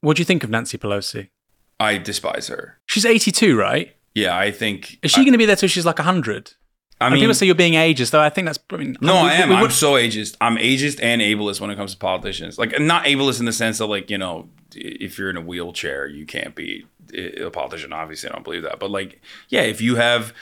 [0.00, 1.28] What do you think of Nancy Pelosi?
[1.80, 2.78] I despise her.
[2.86, 3.96] She's 82, right?
[4.14, 4.98] Yeah, I think.
[5.02, 6.52] Is she going to be there till she's like 100?
[7.00, 8.58] I And mean, people say you're being ageist, though I think that's.
[8.70, 9.48] I mean, no, we- I am.
[9.48, 10.36] we I'm so ageist.
[10.40, 12.58] I'm ageist and ableist when it comes to politicians.
[12.58, 16.06] Like, not ableist in the sense of like, you know, if you're in a wheelchair,
[16.06, 17.92] you can't be a politician.
[17.94, 18.78] Obviously, I don't believe that.
[18.78, 20.34] But like, yeah, if you have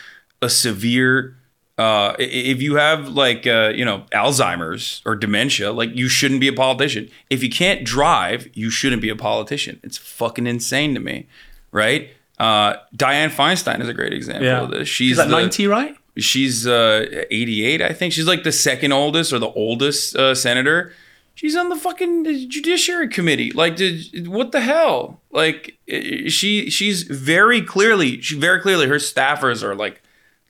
[0.43, 1.38] a severe,
[1.79, 6.49] uh, if you have like, uh, you know, Alzheimer's or dementia, like you shouldn't be
[6.49, 7.09] a politician.
[7.31, 9.79] If you can't drive, you shouldn't be a politician.
[9.85, 11.29] It's fucking insane to me,
[11.71, 12.11] right?
[12.39, 14.63] Uh, Dianne Feinstein is a great example yeah.
[14.63, 14.89] of this.
[14.89, 15.97] She's like the- 90, right?
[16.17, 18.13] She's uh, 88, I think.
[18.13, 20.93] She's like the second oldest or the oldest uh, senator.
[21.37, 23.53] She's on the fucking judiciary committee.
[23.53, 25.21] Like, did, what the hell?
[25.31, 30.03] Like, she she's very clearly, she very clearly, her staffers are like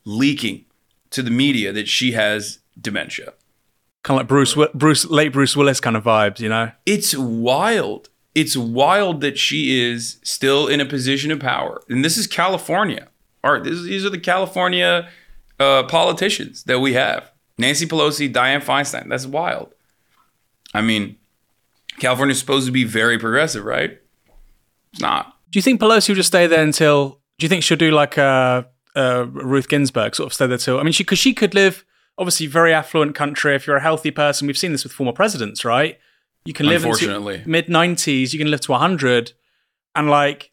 [0.07, 0.65] leaking
[1.11, 3.33] to the media that she has dementia.
[4.03, 6.71] Kind of like Bruce, Bruce, late Bruce Willis kind of vibes, you know?
[6.87, 8.09] It's wild.
[8.35, 11.83] It's wild that she is still in a position of power.
[11.89, 13.09] And this is California.
[13.43, 15.09] All right, this, these are the California
[15.59, 17.31] uh, politicians that we have.
[17.59, 19.09] Nancy Pelosi, Dianne Feinstein.
[19.09, 19.75] That's wild.
[20.73, 21.17] I mean,
[21.99, 23.99] California is supposed to be very progressive, right?
[24.93, 25.35] It's not.
[25.51, 27.21] Do you think Pelosi will just stay there until?
[27.39, 28.65] Do you think she'll do like uh,
[28.99, 30.79] uh, Ruth Ginsburg, sort of stay there too.
[30.79, 31.85] I mean, she because she could live
[32.19, 33.55] obviously very affluent country.
[33.55, 35.99] If you're a healthy person, we've seen this with former presidents, right?
[36.45, 37.43] You can live Unfortunately.
[37.47, 38.33] mid nineties.
[38.33, 39.33] You can live to hundred,
[39.95, 40.51] and like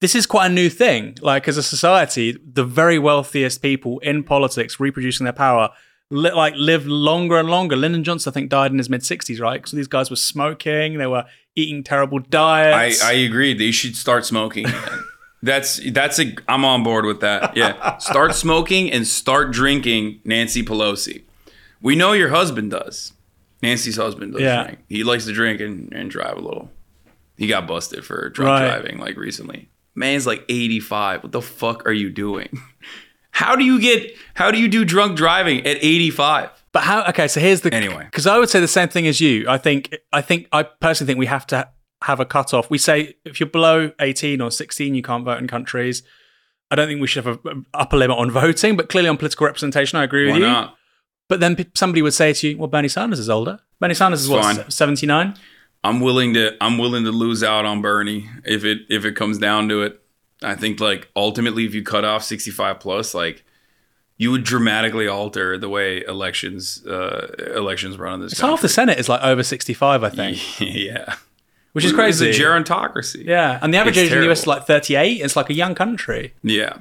[0.00, 1.18] this is quite a new thing.
[1.20, 5.70] Like as a society, the very wealthiest people in politics reproducing their power.
[6.12, 7.76] Li- like live longer and longer.
[7.76, 9.66] Lyndon Johnson, I think, died in his mid sixties, right?
[9.66, 11.24] So these guys were smoking, they were
[11.54, 13.02] eating terrible I, diets.
[13.02, 13.54] I agree.
[13.54, 14.66] They should start smoking.
[15.42, 17.56] That's that's a I'm on board with that.
[17.56, 17.96] Yeah.
[17.98, 21.22] Start smoking and start drinking Nancy Pelosi.
[21.80, 23.12] We know your husband does.
[23.62, 24.64] Nancy's husband does Yeah.
[24.64, 24.78] drink.
[24.88, 26.70] He likes to drink and, and drive a little.
[27.38, 28.68] He got busted for drunk Right.
[28.80, 29.70] driving like recently.
[29.94, 31.22] Man's like 85.
[31.22, 32.48] What the fuck are you doing?
[33.32, 36.50] How do you get how do you do drunk driving at 85?
[36.72, 37.04] But how?
[37.06, 38.04] Okay, so here's the Anyway.
[38.04, 39.48] because I would say the same thing as you.
[39.48, 41.68] I think I think I personally think we have to
[42.02, 42.70] have a cutoff.
[42.70, 46.02] We say if you're below 18 or 16, you can't vote in countries.
[46.70, 49.46] I don't think we should have an upper limit on voting, but clearly on political
[49.46, 50.46] representation, I agree with you.
[50.46, 50.76] not?
[51.28, 53.60] But then p- somebody would say to you, "Well, Bernie Sanders is older.
[53.80, 55.34] Bernie Sanders is what 79."
[55.82, 59.38] I'm willing to I'm willing to lose out on Bernie if it if it comes
[59.38, 60.00] down to it.
[60.42, 63.44] I think like ultimately if you cut off 65 plus like
[64.16, 68.68] you would dramatically alter the way elections uh elections run in this It's half the
[68.68, 71.14] Senate is like over 65, I think, yeah.
[71.72, 72.28] Which is crazy.
[72.30, 73.24] It's a gerontocracy.
[73.26, 75.20] yeah, and the average It's age in the US is like 38.
[75.20, 76.78] It's like a young country, Yeah.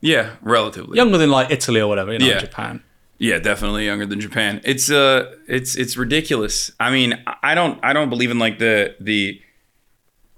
[0.00, 0.96] Yeah, relatively.
[0.96, 2.38] younger than like Italy or whatever, you know, Yeah.
[2.40, 2.82] Japan.
[3.18, 4.60] Yeah, definitely younger than Japan.
[4.64, 6.72] It's uh it's it's ridiculous.
[6.80, 9.40] I mean, I don't I don't believe in like the the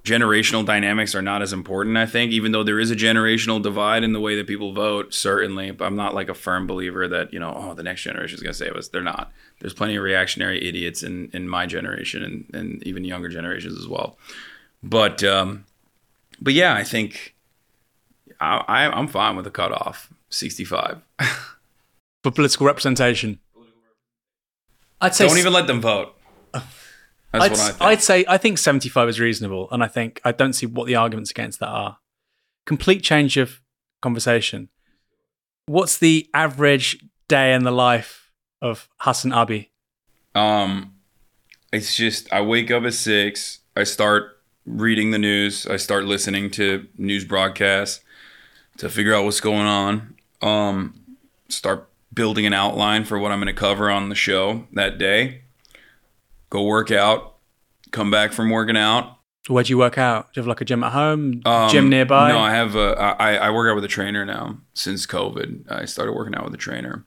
[0.05, 4.05] generational dynamics are not as important, I think, even though there is a generational divide
[4.05, 5.71] in the way that people vote, certainly.
[5.71, 8.43] But I'm not like a firm believer that, you know, oh, the next generation is
[8.43, 8.89] gonna save us.
[8.89, 9.33] They're not.
[9.61, 13.89] There's plenty of reactionary idiots in, in my generation and, and even younger generations as
[13.89, 14.19] well.
[14.83, 15.65] But um
[16.41, 17.35] but yeah, I think
[18.41, 20.11] I, I I'm fine with the cutoff.
[20.31, 21.01] 65.
[22.25, 23.39] for political representation.
[25.01, 26.17] I'd say Don't even let them vote.
[27.35, 27.83] That's I'd, what I think.
[27.83, 30.95] I'd say I think 75 is reasonable, and I think I don't see what the
[30.95, 31.99] arguments against that are.
[32.65, 33.61] Complete change of
[34.01, 34.69] conversation.
[35.67, 38.31] What's the average day in the life
[38.63, 39.71] of HasanAbi?
[40.35, 40.95] Um,
[41.73, 43.61] it's just I wake up at six.
[43.77, 45.67] I start reading the news.
[45.67, 48.05] I start listening to news broadcasts
[48.79, 50.15] to figure out what's going on.
[50.41, 51.01] Um,
[51.49, 55.44] start building an outline for what I'm going to cover on the show that day.
[56.55, 57.35] Go work out.
[57.91, 59.19] Come back from working out.
[59.49, 60.33] Where do you work out?
[60.33, 62.29] Do you have like a gym at home, Um, gym nearby?
[62.29, 62.77] No, I have.
[62.77, 65.69] A, I I work out with a trainer now since COVID.
[65.69, 67.05] I started working out with a trainer,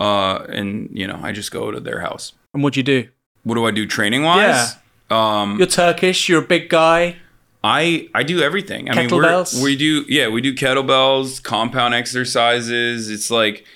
[0.00, 2.32] uh, and you know I just go to their house.
[2.54, 3.08] and what do you do?
[3.42, 4.76] What do I do training wise?
[5.10, 6.30] Um, You're Turkish.
[6.30, 7.16] You're a big guy.
[7.62, 8.88] I I do everything.
[8.90, 9.62] I mean, Kettlebells?
[9.62, 13.10] we do yeah, we do kettlebells, compound exercises.
[13.10, 13.66] It's like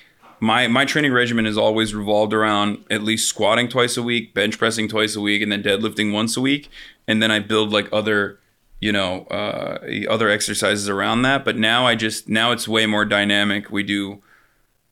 [0.43, 4.59] my my training regimen has always revolved around at least squatting twice a week, bench
[4.59, 6.69] pressing twice a week, and then deadlifting once a week.
[7.07, 8.41] And then I build like other,
[8.81, 9.79] you know, uh,
[10.11, 11.45] other exercises around that.
[11.45, 13.71] But now I just now it's way more dynamic.
[13.71, 14.21] We do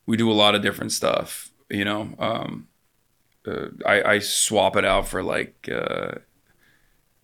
[0.07, 1.51] we do a lot of different stuff.
[1.68, 2.68] You know, um,
[3.44, 5.68] uh, I, I swap it out for like.
[5.70, 6.20] Uh,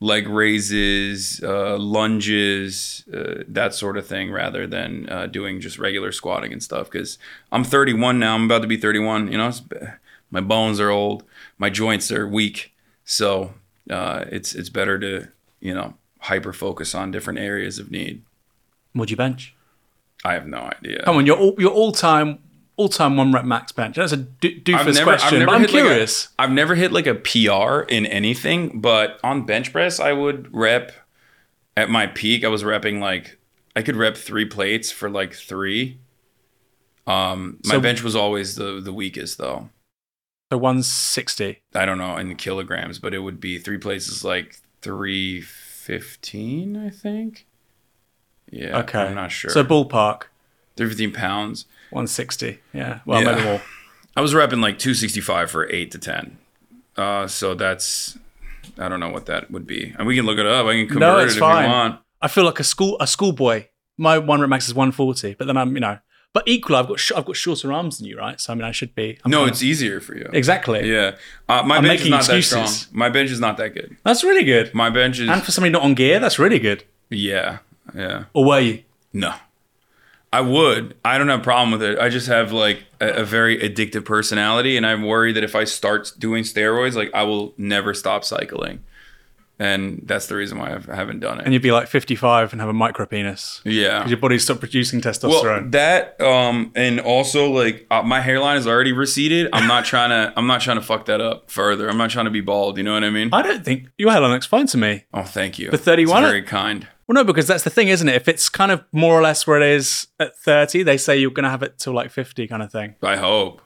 [0.00, 6.12] leg raises, uh, lunges, uh, that sort of thing, rather than uh, doing just regular
[6.12, 6.90] squatting and stuff.
[6.90, 7.18] Because
[7.50, 8.34] I'm 31 now.
[8.34, 9.32] I'm about to be 31.
[9.32, 9.62] You know, it's,
[10.30, 11.24] my bones are old,
[11.58, 12.74] my joints are weak,
[13.04, 13.54] so
[13.90, 15.28] uh, it's it's better to
[15.60, 18.22] you know hyper focus on different areas of need.
[18.94, 19.54] Would you bench?
[20.24, 21.02] I have no idea.
[21.04, 22.38] Come on, your all, your all time
[22.76, 23.96] all time one rep max bench.
[23.96, 26.28] That's a do- doofus never- question, but I'm hit like a- curious.
[26.38, 30.92] I've never hit like a PR in anything, but on bench press, I would rep
[31.76, 32.44] at my peak.
[32.44, 33.38] I was repping like
[33.74, 35.98] I could rep three plates for like three.
[37.06, 39.70] Um, my So- bench was always the the weakest though.
[40.52, 41.60] so 160.
[41.74, 46.76] I don't know in kilograms, but it would be three plates is like three fifteen,
[46.76, 47.46] I think.
[48.50, 49.50] Yeah, Okay, I'm not sure.
[49.50, 50.24] So ballpark
[50.76, 51.66] three fifteen pounds.
[51.90, 52.58] 160.
[52.72, 53.32] Yeah, well Yeah.
[53.32, 53.62] maybe more.
[54.16, 56.38] I was repping like 265 for eight to 10.
[56.96, 58.16] Uh, so that's,
[58.78, 59.94] I don't know what that would be.
[59.98, 60.66] And we can look it up.
[60.66, 61.64] I can convert No, it if fine.
[61.64, 62.00] you want.
[62.22, 63.66] I feel like a school a schoolboy.
[63.98, 65.98] My one rep max is 140, but then I'm you know,
[66.32, 68.40] but equally I've got sh- I've got shorter arms than you, right?
[68.40, 69.18] So I mean I should be.
[69.24, 70.28] I'm No, it's easier for you.
[70.32, 70.90] exactly.
[70.90, 71.16] Yeah.
[71.48, 72.68] Uh, my I'm bench is not that strong.
[72.92, 73.96] My bench is not that good.
[74.02, 74.74] That's really good.
[74.74, 76.84] My bench is, And for somebody not on gear, that's really good.
[77.10, 77.58] yeah,
[77.94, 78.24] yeah.
[78.32, 78.82] Or were you?
[79.12, 79.34] No.
[80.36, 80.94] I would.
[81.04, 81.98] I don't have a problem with it.
[81.98, 85.64] I just have like a, a very addictive personality, and I'm worried that if I
[85.64, 88.80] start doing steroids, like I will never stop cycling,
[89.58, 91.44] and that's the reason why I've- I haven't done it.
[91.46, 93.62] And you'd be like 55 and have a micro penis.
[93.64, 95.72] yeah, Because your body stopped producing Well, testosterone.
[95.72, 99.48] that um, and also like uh, my hairline is already receded.
[99.54, 100.32] I'm not trying to.
[100.36, 101.88] I'm not trying to fuck that up further.
[101.88, 102.76] I'm not trying to be bald.
[102.76, 103.30] You know what I mean?
[103.32, 105.04] I don't think your hairline looks fine to me.
[105.14, 105.70] Oh, thank you.
[105.70, 106.22] For 31?
[106.24, 106.86] It's very kind.
[107.06, 108.16] Well, no, because that's the thing, isn't it?
[108.16, 111.30] If it's kind of more or less where it is at 30, they say you're
[111.30, 112.96] going to have it till like 50 kind of thing.
[113.02, 113.62] I hope.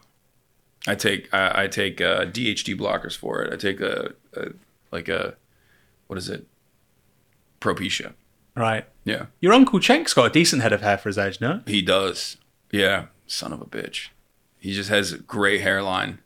[0.87, 3.53] I take I, I take uh, DHT blockers for it.
[3.53, 4.49] I take a, a
[4.91, 5.35] like a
[6.07, 6.47] what is it?
[7.61, 8.15] Propecia.
[8.57, 8.87] Right.
[9.05, 11.63] Yeah, Your Uncle Cenk's got a decent head of hair for his age, no?
[11.67, 12.37] he does.
[12.71, 14.09] Yeah, son of a bitch.
[14.59, 16.19] He just has a great hairline.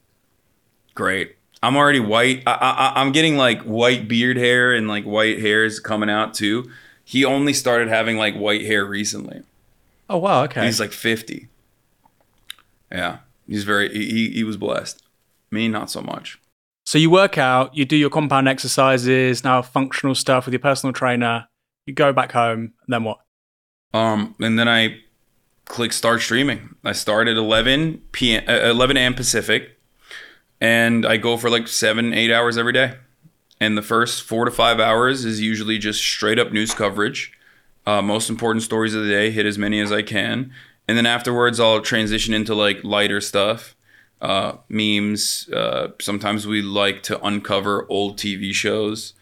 [0.94, 1.36] Great.
[1.62, 2.42] I'm already white.
[2.46, 6.70] I, I, I'm getting like white beard hair and like white hairs coming out too.
[7.04, 9.42] He only started having like white hair recently.
[10.08, 10.44] Oh, wow.
[10.44, 10.64] Okay.
[10.64, 11.48] He's like 50.
[12.92, 13.88] Yeah, he's very.
[13.92, 15.02] He, he- was blessed.
[15.50, 16.38] Me, not so much.
[16.84, 20.92] so you work out, you do your compound exercises, now functional stuff with your personal
[20.92, 21.46] trainer.
[21.86, 23.18] You go back home, and then what?
[23.92, 24.98] Um, and then I
[25.66, 26.74] click start streaming.
[26.84, 28.44] I start at 11 p.m.
[28.48, 29.14] Uh, 11 a.m.
[29.14, 29.78] Pacific,
[30.60, 32.94] and I go for like seven, eight hours every day.
[33.64, 37.32] And the first four to five hours is usually just straight up news coverage.
[37.86, 40.52] Uh, most important stories of the day, hit as many as I can,
[40.86, 43.74] and then afterwards I'll transition into like lighter stuff,
[44.20, 45.48] uh, memes.
[45.48, 49.14] Uh, sometimes we like to uncover old TV shows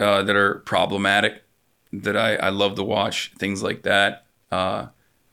[0.00, 1.44] uh, that are problematic
[1.92, 4.88] that I, I love to watch things like that uh,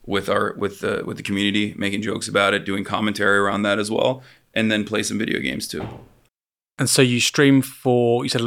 [0.06, 3.80] with our with the with the community, making jokes about it, doing commentary around that
[3.80, 4.22] as well,
[4.54, 5.88] and then play some video games too.
[6.80, 8.42] And so you stream for, you said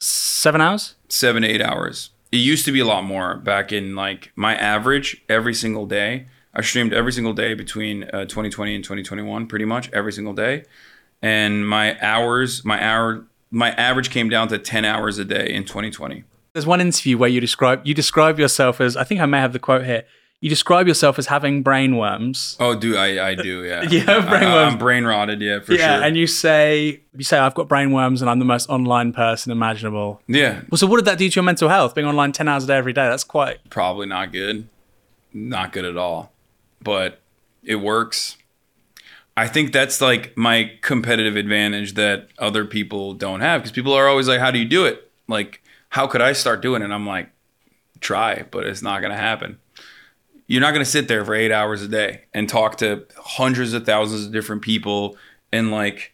[0.00, 0.96] seven hours?
[1.08, 2.10] Seven eight hours.
[2.32, 6.26] It used to be a lot more back in like my average every single day.
[6.54, 10.64] I streamed every single day between uh, 2020 and 2021, pretty much every single day,
[11.22, 15.64] and my hours, my hour, my average came down to 10 hours a day in
[15.64, 16.24] 2020.
[16.52, 19.52] There's one interview where you describe you describe yourself as I think I may have
[19.52, 20.04] the quote here.
[20.42, 22.56] You describe yourself as having brain worms.
[22.58, 23.28] Oh, do I?
[23.30, 23.82] I do, yeah.
[23.90, 24.72] You have brain I, worms.
[24.72, 25.76] I'm brain rotted, yeah, for sure.
[25.78, 26.04] yeah, sure.
[26.06, 29.52] and you say you say I've got brain worms and I'm the most online person
[29.52, 30.22] imaginable.
[30.26, 31.94] yeah, Well, so what did that do to your mental health?
[31.94, 33.06] Being online ten hours a day every day.
[33.08, 33.58] That's quite.
[33.68, 34.66] probably not good.
[35.34, 36.32] Not good at all.
[36.82, 37.20] But
[37.62, 38.38] it works.
[39.36, 44.08] I think that's like my competitive advantage that other people don't have because people are
[44.08, 45.10] always like, How do you do it?
[45.28, 46.86] Like, how could I start doing it?
[46.86, 47.28] And I'm like,
[48.00, 49.58] Try, but it's not going to happen.
[50.50, 53.72] You're not going to sit there for eight hours a day and talk to hundreds
[53.72, 55.16] of thousands of different people
[55.52, 56.12] and like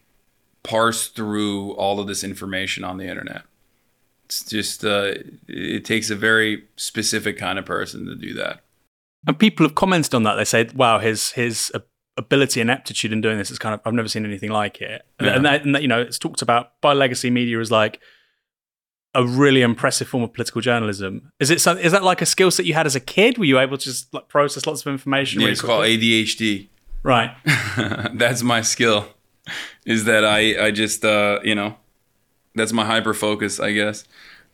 [0.62, 3.44] parse through all of this information on the internet.
[4.26, 5.14] It's just, uh,
[5.48, 8.60] it takes a very specific kind of person to do that.
[9.26, 10.34] And people have commented on that.
[10.34, 11.72] They say, "Wow, his his
[12.18, 15.02] ability and aptitude in doing this is kind of I've never seen anything like it."
[15.18, 15.34] And- Yeah.
[15.36, 18.00] And, that, and that, you know, it's talked about by legacy media as like
[19.16, 21.32] a really impressive form of political journalism.
[21.40, 21.60] Is it?
[21.60, 23.38] some- Is that like a skill set you had as a kid?
[23.38, 25.40] Were you able to just like process lots of information?
[25.40, 25.84] Yeah, really it's called?
[25.84, 26.68] ADHD.
[27.02, 27.34] right.
[28.14, 29.08] that's my skill.
[29.86, 31.76] Is that I I just uh you know
[32.54, 34.04] that's my hyper focus I guess.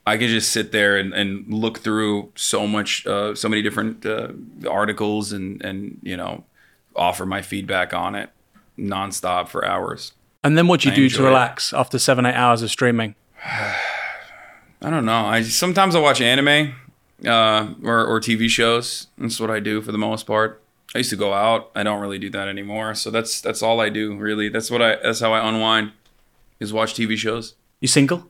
[0.06, 4.04] I could just sit there and, and look through so much uh, so many different
[4.06, 4.28] uh,
[4.68, 6.44] articles and and you know
[6.94, 8.30] offer my feedback on it
[8.78, 10.12] nonstop for hours.
[10.44, 11.26] And then what do you I do to it.
[11.26, 13.14] relax after seven eight hours of streaming?
[14.82, 15.26] I don't know.
[15.26, 16.74] I sometimes I watch anime
[17.24, 19.06] uh, or or TV shows.
[19.16, 20.60] That's what I do for the most part.
[20.94, 21.70] I used to go out.
[21.74, 22.94] I don't really do that anymore.
[22.94, 24.48] So that's that's all I do really.
[24.48, 25.92] That's what I that's how I unwind
[26.60, 27.54] is watch TV shows.
[27.80, 28.28] You single?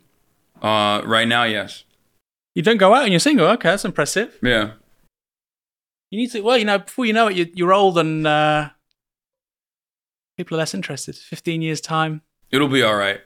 [0.60, 1.84] Uh, right now, yes.
[2.54, 3.46] You don't go out and you're single.
[3.48, 4.38] Okay, that's impressive.
[4.42, 4.72] Yeah.
[6.10, 6.40] You need to.
[6.42, 8.68] Well, you know, before you know it, you, you're old and uh,
[10.36, 11.16] people are less interested.
[11.16, 13.22] Fifteen years time, It'll be all right.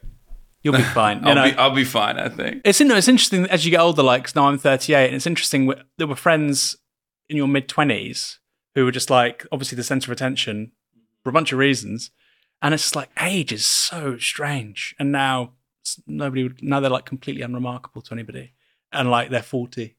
[0.66, 1.24] You'll be fine.
[1.26, 1.44] I'll know?
[1.44, 2.18] be I'll be fine.
[2.18, 2.62] I think.
[2.64, 4.02] It's in, it's interesting as you get older.
[4.02, 5.72] like, now I'm 38, and it's interesting.
[5.96, 6.76] There were friends
[7.28, 8.38] in your mid 20s
[8.74, 10.72] who were just like obviously the center of attention
[11.22, 12.10] for a bunch of reasons,
[12.60, 14.94] and it's just like age is so strange.
[14.98, 15.52] And now
[16.06, 18.52] nobody would now they're like completely unremarkable to anybody,
[18.92, 19.96] and like they're 40.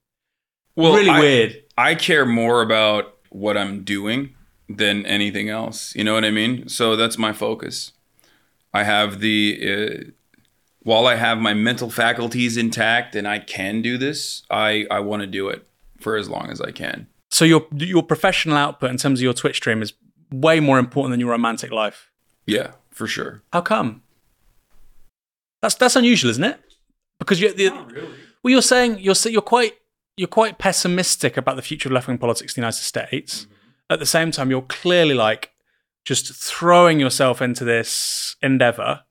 [0.76, 1.64] Well, really I- weird.
[1.78, 4.36] I care more about what I'm doing
[4.70, 5.96] than anything else.
[5.96, 6.68] You know what I mean?
[6.70, 7.94] So that's my focus.
[8.74, 9.60] I have the
[10.08, 10.12] uh,
[10.88, 15.22] while I have my mental faculties intact and I can do this, I I want
[15.22, 15.68] to do it
[16.00, 17.08] for as long as I can.
[17.30, 19.92] So your your professional output in terms of your Twitch stream is
[20.32, 22.10] way more important than your romantic life.
[22.46, 23.44] Yeah, for sure.
[23.52, 24.02] How come?
[25.62, 26.58] That's that's unusual, isn't it?
[27.20, 27.70] Because you're the,
[28.42, 29.74] well, you're saying you're you're quite
[30.16, 33.42] you're quite pessimistic about the future of left wing politics in the United States.
[33.42, 33.54] Mm-hmm.
[33.90, 35.52] At the same time, you're clearly like
[36.06, 39.02] just throwing yourself into this endeavor,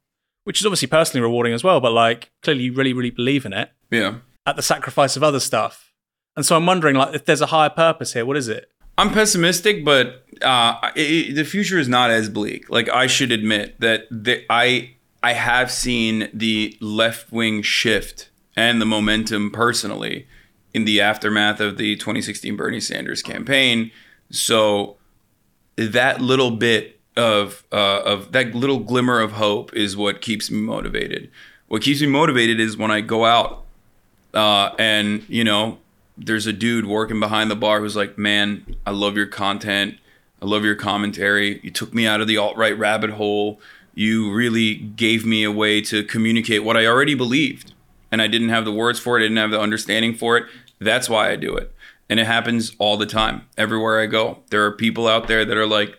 [0.47, 1.81] which is obviously personally rewarding as well.
[1.81, 4.17] But like clearly, you really really believe in it Yeah.
[4.47, 5.93] at the sacrifice of other stuff.
[6.37, 8.71] And so I'm wondering, like, if there's a higher purpose here, what is it?
[8.99, 12.71] I'm pessimistic, but uh, i i the future is not as bleak.
[12.71, 18.81] Like I should admit that the, I I have seen the left wing shift and
[18.81, 20.27] the momentum personally
[20.73, 23.91] in the aftermath of the 2016 Bernie Sanders campaign.
[24.31, 24.97] So
[25.77, 30.61] that little bit of uh, of that little glimmer of hope is what keeps me
[30.61, 31.31] motivated.
[31.69, 33.65] What keeps me motivated is when I go out
[34.35, 35.79] uh, and you know
[36.19, 39.97] there's a dude working behind the bar who's like, "Man, I love your content.
[40.41, 41.61] I love your commentary.
[41.63, 43.61] You took me out of the alt right rabbit hole.
[43.95, 47.73] You really gave me a way to communicate what I already believed,
[48.13, 49.21] and I didn't have the words for it.
[49.21, 50.45] I didn't have the understanding for it.
[50.79, 51.73] That's why I do it,
[52.11, 54.39] and it happens all the time, everywhere I go.
[54.51, 55.99] There are people out there that are like,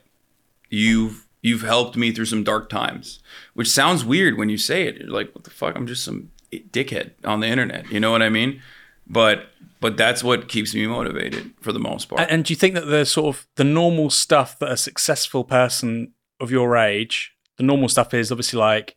[0.69, 3.19] "You've you've helped me through some dark times,"
[3.53, 4.97] which sounds weird when you say it.
[4.97, 5.75] You're like, "What the fuck?
[5.75, 8.61] I'm just some dickhead on the internet." You know what I mean?
[9.05, 9.47] But
[9.79, 12.21] but that's what keeps me motivated for the most part.
[12.21, 15.43] And, and do you think that the sort of the normal stuff that a successful
[15.43, 18.95] person of your age, the normal stuff is obviously like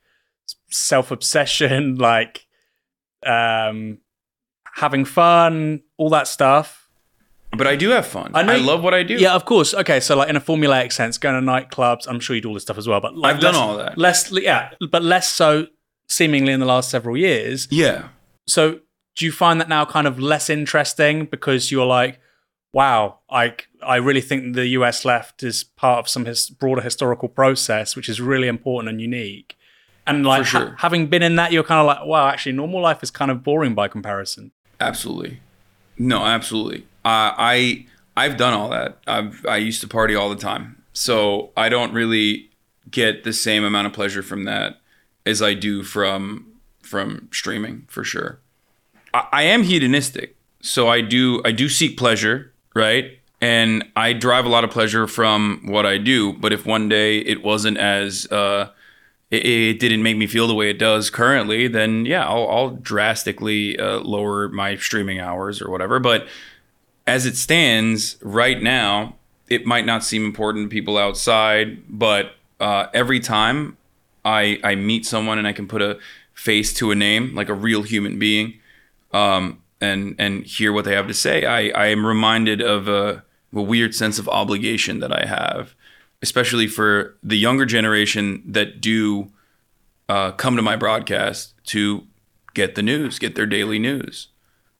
[0.70, 2.46] self obsession, like
[3.24, 3.98] um,
[4.74, 6.79] having fun, all that stuff.
[7.56, 8.30] But I do have fun.
[8.34, 9.14] I I, you- love what I do.
[9.14, 9.74] Yeah, of course.
[9.74, 12.06] Okay, so like in a formulaic sense, going to nightclubs.
[12.08, 13.98] I'm sure you do all this stuff as well, but like I've done all that.
[13.98, 15.66] Less, yeah, but less so
[16.08, 17.68] seemingly in the last several years.
[17.70, 18.08] Yeah.
[18.46, 18.80] So
[19.16, 22.20] do you find that now kind of less interesting because you're like,
[22.72, 27.28] wow, I I really think the US left is part of some his broader historical
[27.28, 29.56] process, which is really important and unique.
[30.06, 32.80] And like For ha- having been in that, you're kind of like, wow, actually, normal
[32.80, 34.50] life is kind of boring by comparison.
[34.80, 35.40] Absolutely.
[36.00, 36.84] No, absolutely.
[37.04, 37.84] Uh, I
[38.16, 38.98] I've done all that.
[39.06, 42.48] I've I used to party all the time, so I don't really
[42.90, 44.80] get the same amount of pleasure from that
[45.26, 46.46] as I do from
[46.80, 48.40] from streaming for sure.
[49.12, 53.18] I, I am hedonistic, so I do I do seek pleasure, right?
[53.42, 56.32] And I derive a lot of pleasure from what I do.
[56.32, 58.70] But if one day it wasn't as uh,
[59.30, 62.70] it, it didn't make me feel the way it does currently, then yeah, I'll, I'll
[62.70, 65.98] drastically uh, lower my streaming hours or whatever.
[65.98, 66.26] But
[67.06, 69.16] as it stands right now,
[69.48, 73.76] it might not seem important to people outside, but uh, every time
[74.24, 75.98] I I meet someone and I can put a
[76.34, 78.60] face to a name, like a real human being,
[79.12, 83.24] um, and and hear what they have to say, I I am reminded of a,
[83.54, 85.74] a weird sense of obligation that I have,
[86.22, 89.30] especially for the younger generation that do
[90.08, 92.06] uh, come to my broadcast to
[92.54, 94.28] get the news, get their daily news.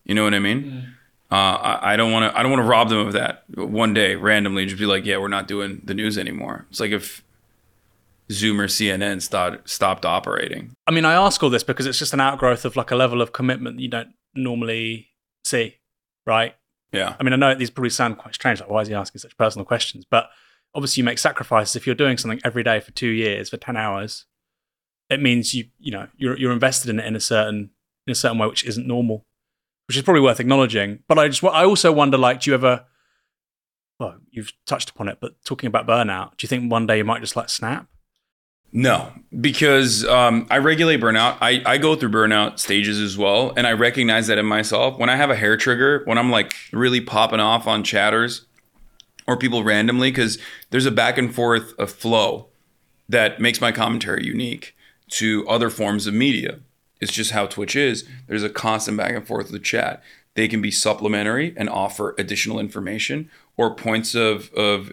[0.04, 0.94] You know what I mean?
[1.30, 2.38] Uh, I, I don't want to.
[2.38, 3.44] I don't want to rob them of that.
[3.54, 6.90] One day, randomly, just be like, "Yeah, we're not doing the news anymore." It's like
[6.90, 7.22] if
[8.32, 10.72] Zoom or CNN start, stopped operating.
[10.88, 13.22] I mean, I ask all this because it's just an outgrowth of like a level
[13.22, 15.10] of commitment you don't normally
[15.44, 15.76] see,
[16.26, 16.56] right?
[16.90, 18.58] Yeah, I mean, I know these probably sound quite strange.
[18.58, 20.04] Like, why is he asking such personal questions?
[20.04, 20.30] But
[20.74, 21.76] obviously, you make sacrifices.
[21.76, 24.26] If you're doing something every day for two years for ten hours,
[25.08, 27.70] it means you, you know, you're you're invested in it in a certain
[28.06, 29.26] in a certain way, which isn't normal,
[29.88, 31.00] which is probably worth acknowledging.
[31.08, 32.84] But I just, I also wonder, like, do you ever?
[33.98, 37.04] Well, you've touched upon it, but talking about burnout, do you think one day you
[37.04, 37.86] might just like snap?
[38.72, 41.38] No, because um, I regulate burnout.
[41.40, 43.52] I, I go through burnout stages as well.
[43.56, 44.96] And I recognize that in myself.
[44.96, 48.46] When I have a hair trigger, when I'm like really popping off on chatters
[49.30, 50.38] or people randomly, because
[50.70, 52.48] there's a back and forth of flow
[53.08, 54.76] that makes my commentary unique
[55.08, 56.58] to other forms of media.
[57.00, 58.08] It's just how Twitch is.
[58.26, 60.02] There's a constant back and forth of the chat.
[60.34, 64.92] They can be supplementary and offer additional information or points of, of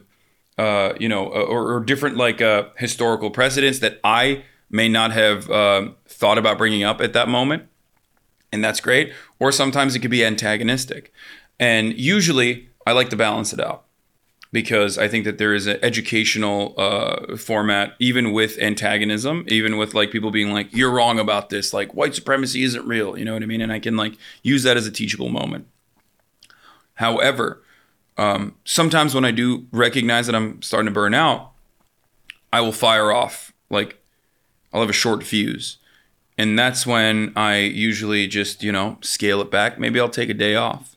[0.60, 5.14] uh, you know, uh, or, or different like uh, historical precedents that I may not
[5.14, 7.64] have uh, thought about bringing up at that moment,
[8.52, 9.14] and that's great.
[9.40, 11.12] Or sometimes it could be antagonistic,
[11.60, 13.87] and usually I like to balance it out
[14.52, 19.94] because I think that there is an educational uh, format, even with antagonism, even with
[19.94, 23.18] like people being like, "You're wrong about this," like white supremacy isn't real.
[23.18, 23.62] You know what I mean?
[23.62, 25.68] And I can like use that as a teachable moment.
[26.96, 27.62] However,
[28.18, 31.52] um, sometimes when I do recognize that I'm starting to burn out,
[32.52, 34.02] I will fire off like
[34.74, 35.78] I'll have a short fuse.
[36.38, 39.80] And that's when I usually just, you know, scale it back.
[39.80, 40.96] Maybe I'll take a day off,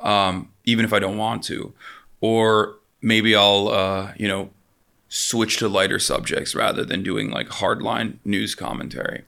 [0.00, 1.74] um, even if I don't want to.
[2.20, 4.50] Or maybe I'll, uh, you know,
[5.08, 9.24] switch to lighter subjects rather than doing like hardline news commentary.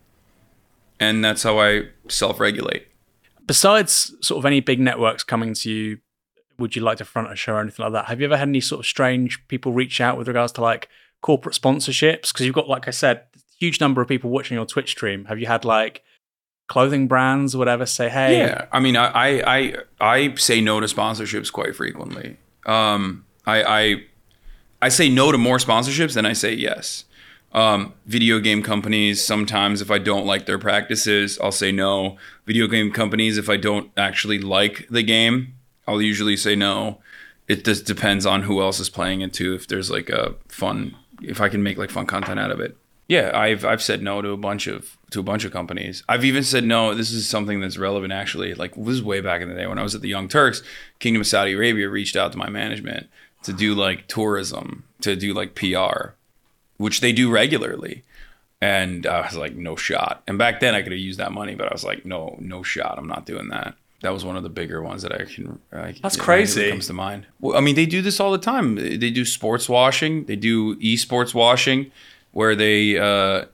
[1.01, 2.87] And that's how I self regulate.
[3.47, 5.99] Besides sort of any big networks coming to you
[6.59, 8.07] would you like to front a show or anything like that?
[8.07, 10.89] Have you ever had any sort of strange people reach out with regards to like
[11.21, 12.33] corporate sponsorships?
[12.33, 13.25] Because you've got, like I said,
[13.59, 15.27] huge number of people watching your Twitch stream.
[15.27, 16.03] Have you had like
[16.69, 18.39] clothing brands or whatever say, hey?
[18.39, 22.37] Yeah, I mean, I I I say no to sponsorships quite frequently.
[22.67, 24.05] Um, I I
[24.83, 27.05] I say no to more sponsorships than I say yes.
[27.53, 32.17] Um, video game companies, sometimes if I don't like their practices, I'll say no.
[32.47, 35.55] Video game companies, if I don't actually like the game,
[35.87, 37.01] I'll usually say no.
[37.49, 39.55] It just depends on who else is playing it too.
[39.55, 42.77] If there's like a fun, if I can make like fun content out of it.
[43.13, 46.03] Yeah, I've I've said no to a bunch of to a bunch of companies.
[46.09, 46.95] I've even said no.
[46.95, 48.55] This is something that's relevant actually.
[48.55, 50.63] Like this is way back in the day when I was at the Young Turks.
[50.99, 53.11] Kingdom of Saudi Arabia reached out to my management
[53.43, 56.13] to do like tourism, to do like PR,
[56.79, 58.03] which they do regularly.
[58.63, 60.23] And I was like, no shot.
[60.27, 62.63] And back then I could have used that money, but I was like, no, no
[62.63, 62.97] shot.
[62.97, 65.61] I'm not doing that that was one of the bigger ones that I can.
[65.73, 66.71] I, That's crazy.
[66.71, 67.27] Comes to mind.
[67.41, 68.75] Well, I mean, they do this all the time.
[68.75, 70.25] They do sports washing.
[70.25, 71.91] They do esports washing,
[72.33, 72.99] where they.
[72.99, 73.47] Uh,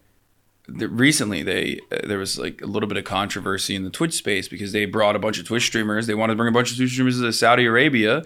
[0.68, 4.49] recently they uh, there was like a little bit of controversy in the Twitch space
[4.49, 6.07] because they brought a bunch of Twitch streamers.
[6.07, 8.22] They wanted to bring a bunch of Twitch streamers to Saudi Arabia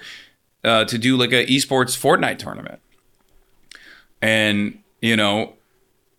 [0.64, 2.80] uh, to do like a esports Fortnite tournament,
[4.20, 5.54] and you know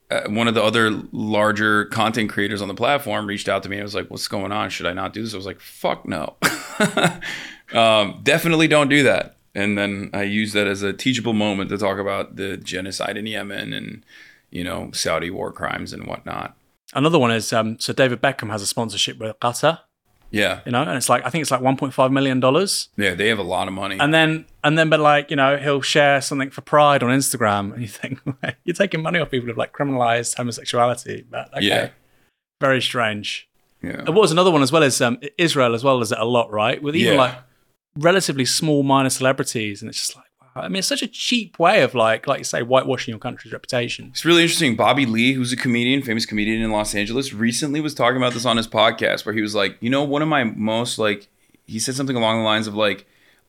[0.10, 3.78] uh, one of the other larger content creators on the platform reached out to me
[3.78, 4.70] and was like, "What's going on?
[4.70, 6.36] Should I not do this?" I was like, "Fuck no,
[7.74, 11.78] um, definitely don't do that." And then I use that as a teachable moment to
[11.78, 14.06] talk about the genocide in Yemen and
[14.49, 16.56] you know Saudi war crimes and whatnot.
[16.93, 19.80] Another one is um, so David Beckham has a sponsorship with Qatar.
[20.34, 20.62] Yeah.
[20.66, 22.89] You know, and it's like I think it's like 1.5 million dollars.
[22.97, 23.99] Yeah, they have a lot of money.
[23.99, 27.74] And then and then but like, you know, he'll share something for pride on Instagram
[27.74, 28.20] and you think
[28.64, 31.26] you're taking money off people who've like criminalized homosexuality.
[31.30, 31.66] But okay.
[31.66, 31.89] Yeah.
[32.60, 33.47] Very strange.
[33.84, 33.99] Yeah.
[33.99, 36.26] And what was another one as well as um, Israel as well as it a
[36.26, 36.82] lot, right?
[36.82, 37.20] With even yeah.
[37.20, 37.36] like
[37.98, 40.26] relatively small minor celebrities and it's just like
[40.56, 40.64] wow.
[40.64, 43.54] I mean, it's such a cheap way of like, like you say, whitewashing your country's
[43.54, 44.10] reputation.
[44.12, 44.76] It's really interesting.
[44.76, 48.46] Bobby Lee, who's a comedian, famous comedian in Los Angeles, recently was talking about this
[48.46, 51.28] on his podcast, where he was like, you know, one of my most like,
[51.66, 53.06] he said something along the lines of like,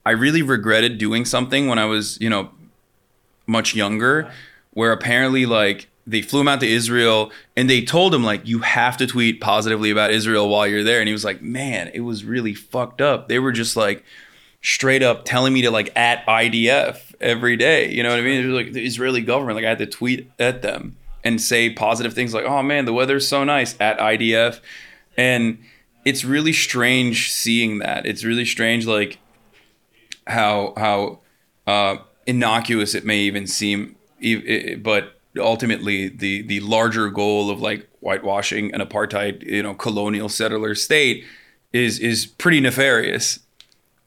[0.07, 2.51] I really regretted doing something when I was, you know,
[3.47, 4.31] much younger,
[4.73, 8.59] where apparently like they flew him out to Israel and they told him like you
[8.61, 12.01] have to tweet positively about Israel while you're there and he was like man it
[12.01, 14.05] was really fucked up they were just like
[14.65, 17.93] straight up telling me to like at IDF every day.
[17.93, 18.43] You know what I mean?
[18.43, 19.57] It was like the Israeli government.
[19.57, 22.93] Like I had to tweet at them and say positive things like, "Oh man, the
[22.93, 24.61] weather's so nice" at IDF,
[25.17, 25.59] and
[26.05, 28.07] it's really strange seeing that.
[28.07, 29.19] It's really strange, like
[30.27, 31.21] how how
[31.67, 33.97] uh, innocuous it may even seem,
[34.83, 40.75] but ultimately the the larger goal of like whitewashing an apartheid, you know, colonial settler
[40.75, 41.25] state
[41.75, 43.41] is is pretty nefarious.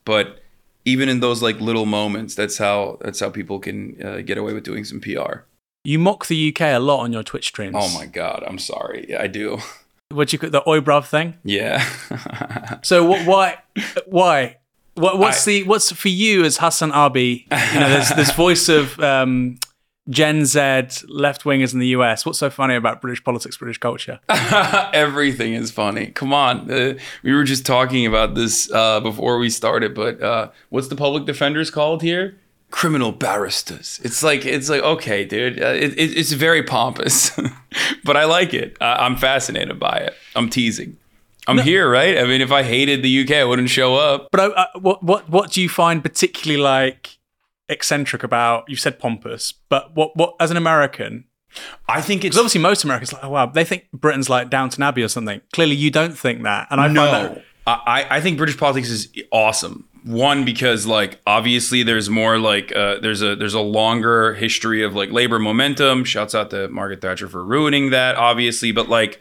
[0.03, 0.41] But
[0.87, 4.53] even in those like little moments, that's how that's how people can uh, get away
[4.53, 5.43] with doing some PR.
[5.83, 7.75] You mock the UK a lot on your Twitch streams.
[7.77, 9.05] Oh my god, I'm sorry.
[9.09, 9.59] Yeah, I do.
[10.09, 11.35] What you the oi bruv thing?
[11.43, 11.83] Yeah.
[12.81, 13.25] so what?
[13.25, 13.57] Why?
[14.05, 14.57] Why?
[14.95, 17.73] What, what's I, the what's for you as HasanAbi?
[17.73, 19.57] You know, there's this voice of um,
[20.09, 20.59] Gen Z
[21.07, 22.25] left wingers in the US.
[22.25, 24.19] What's so funny about British politics, British culture?
[24.29, 26.07] Everything is funny.
[26.07, 26.71] Come on.
[26.71, 26.93] Uh,
[27.23, 31.25] we were just talking about this uh, before we started, but uh, what's the public
[31.25, 32.37] defenders called here?
[32.69, 33.99] criminal barristers.
[34.03, 35.61] It's like it's like okay, dude.
[35.61, 37.31] Uh, it, it, it's very pompous,
[38.03, 38.77] but I like it.
[38.81, 40.13] I, I'm fascinated by it.
[40.35, 40.97] I'm teasing.
[41.47, 42.17] I'm here, right?
[42.17, 44.27] I mean, if I hated the UK, I wouldn't show up.
[44.31, 47.16] But I, I, what what what do you find particularly like
[47.69, 48.69] eccentric about?
[48.69, 51.25] You said pompous, but what what as an American?
[51.87, 55.03] I think it's obviously most Americans like, oh wow, they think Britain's like Downton Abbey
[55.03, 55.41] or something.
[55.53, 57.41] Clearly, you don't think that, and I find that no.
[57.67, 59.87] I, I think British politics is awesome.
[60.03, 64.95] One because like obviously there's more like uh, there's a there's a longer history of
[64.95, 66.05] like labor momentum.
[66.05, 68.71] Shouts out to Margaret Thatcher for ruining that, obviously.
[68.71, 69.19] But like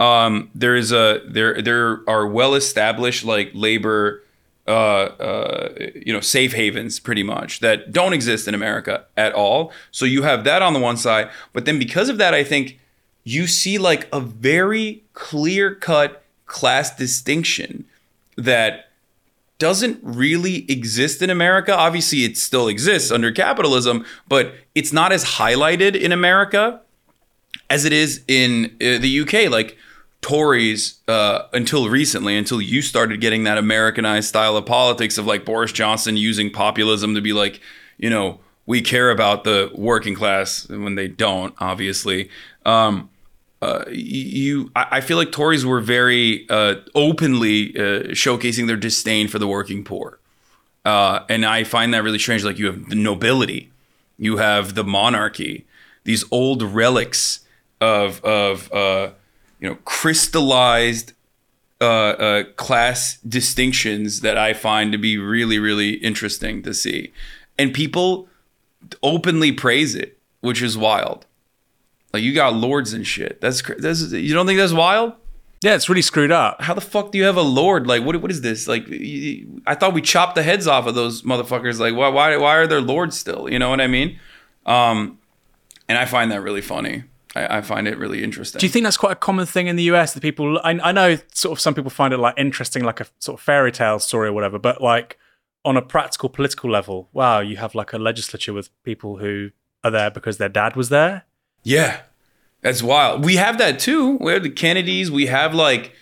[0.00, 4.24] um, there is a there there are well established like labor
[4.66, 9.72] uh, uh, you know safe havens pretty much that don't exist in America at all.
[9.90, 12.78] So you have that on the one side, but then because of that, I think
[13.24, 17.84] you see like a very clear cut class distinction
[18.36, 18.90] that
[19.58, 21.76] doesn't really exist in America.
[21.76, 26.80] Obviously, it still exists under capitalism, but it's not as highlighted in America
[27.70, 29.50] as it is in uh, the UK.
[29.50, 29.76] Like
[30.26, 35.44] Tories, uh, until recently, until you started getting that Americanized style of politics of like
[35.44, 37.60] Boris Johnson using populism to be like,
[37.96, 42.28] you know, we care about the working class when they don't, obviously.
[42.64, 43.08] Um,
[43.62, 49.28] uh, you, I I feel like Tories were very uh, openly uh, showcasing their disdain
[49.28, 50.18] for the working poor,
[50.84, 52.42] uh, and I find that really strange.
[52.42, 53.70] Like you have the nobility,
[54.18, 55.66] you have the monarchy,
[56.02, 57.46] these old relics
[57.80, 59.10] of of uh,
[59.60, 61.12] you know crystallized
[61.80, 67.12] uh, uh, class distinctions that I find to be really really interesting to see,
[67.58, 68.28] and people
[69.02, 71.26] openly praise it, which is wild.
[72.12, 73.40] Like you got lords and shit.
[73.40, 75.14] That's that's you don't think that's wild?
[75.62, 76.62] yeah, it's really screwed up.
[76.62, 77.86] How the fuck do you have a lord?
[77.86, 78.68] Like what what is this?
[78.68, 78.86] Like
[79.66, 81.80] I thought we chopped the heads off of those motherfuckers.
[81.80, 83.50] Like why why why are there lords still?
[83.50, 84.18] You know what I mean?
[84.66, 85.18] Um,
[85.88, 87.04] and I find that really funny.
[87.36, 88.58] I, I find it really interesting.
[88.58, 90.58] Do you think that's quite a common thing in the US that people?
[90.64, 93.44] I, I know sort of some people find it like interesting, like a sort of
[93.44, 95.18] fairy tale story or whatever, but like
[95.64, 99.50] on a practical political level, wow, you have like a legislature with people who
[99.84, 101.24] are there because their dad was there.
[101.62, 102.00] Yeah,
[102.62, 103.24] that's wild.
[103.24, 104.16] We have that too.
[104.16, 105.10] We have the Kennedys.
[105.10, 105.92] We have like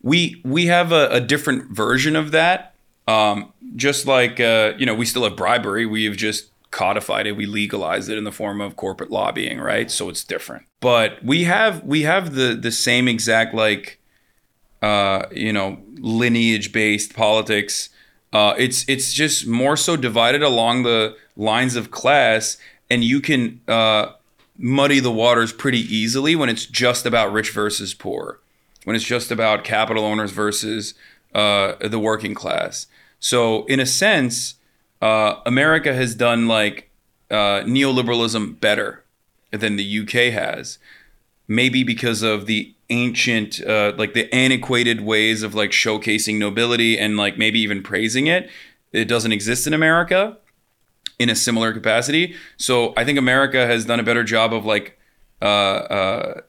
[0.00, 2.74] we we have a, a different version of that.
[3.06, 5.84] Um, just like uh, you know, we still have bribery.
[5.84, 7.32] We have just codified it.
[7.32, 9.90] We legalized it in the form of corporate lobbying, right?
[9.90, 10.66] So it's different.
[10.80, 13.98] But we have we have the the same exact like
[14.82, 17.90] uh, you know lineage based politics.
[18.32, 22.58] Uh, it's it's just more so divided along the lines of class,
[22.90, 24.12] and you can uh,
[24.58, 28.40] muddy the waters pretty easily when it's just about rich versus poor,
[28.84, 30.94] when it's just about capital owners versus
[31.34, 32.86] uh, the working class.
[33.20, 34.54] So in a sense,
[35.00, 36.90] uh, America has done like
[37.30, 39.04] uh, neoliberalism better
[39.50, 40.78] than the UK has.
[41.46, 47.16] Maybe because of the ancient, uh, like the antiquated ways of like showcasing nobility and
[47.16, 48.50] like maybe even praising it.
[48.92, 50.38] It doesn't exist in America
[51.18, 52.34] in a similar capacity.
[52.56, 54.98] So I think America has done a better job of like
[55.42, 56.40] uh, uh,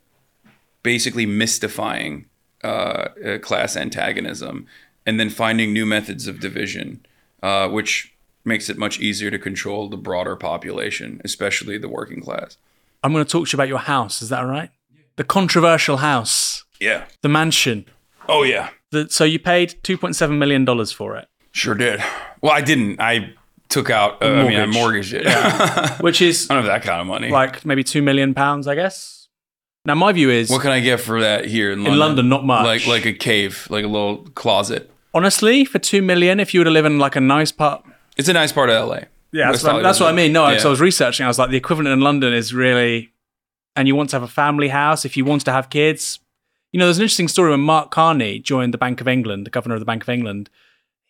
[0.84, 2.26] basically mystifying
[2.64, 3.10] uh,
[3.41, 4.68] class antagonism
[5.06, 7.06] and then finding new methods of division,
[7.41, 8.14] uh, which
[8.45, 12.57] makes it much easier to control the broader population, especially the working class.
[13.03, 14.21] I'm going to talk to you about your house.
[14.21, 14.69] Is that all right?
[15.17, 17.05] The controversial house, Yeah.
[17.21, 17.85] the mansion.
[18.27, 18.69] Oh yeah.
[18.91, 22.01] The, so you paid 2.7 million dollars for it, Sure did.
[22.41, 22.99] Well, I didn't.
[23.01, 23.33] I
[23.69, 24.21] took out.
[24.23, 25.13] Uh, I mean, I Mortgage.
[25.13, 25.27] mortgaged it.
[25.27, 27.29] I which is I don't have that kind of money.
[27.29, 29.27] like maybe two million pounds, I guess.
[29.85, 31.93] Now my view is what can I get for that here in London?
[31.93, 32.65] in London, not much.
[32.65, 34.89] Like like a cave, like a little closet.
[35.13, 37.83] honestly, for two million, if you were to live in like a nice part,
[38.20, 38.95] It's a nice part of LA.
[39.32, 40.32] yeah, that's, what, that's what I mean.
[40.34, 40.61] No, Yeah.
[40.63, 43.11] I was researching, I was like, the equivalent in London is really,
[43.76, 45.05] and you want to have a family house.
[45.05, 46.20] If you wanted to have kids,
[46.72, 49.49] you know, there's an interesting story when Mark Carney joined the Bank of England, the
[49.51, 50.49] governor of the Bank of England.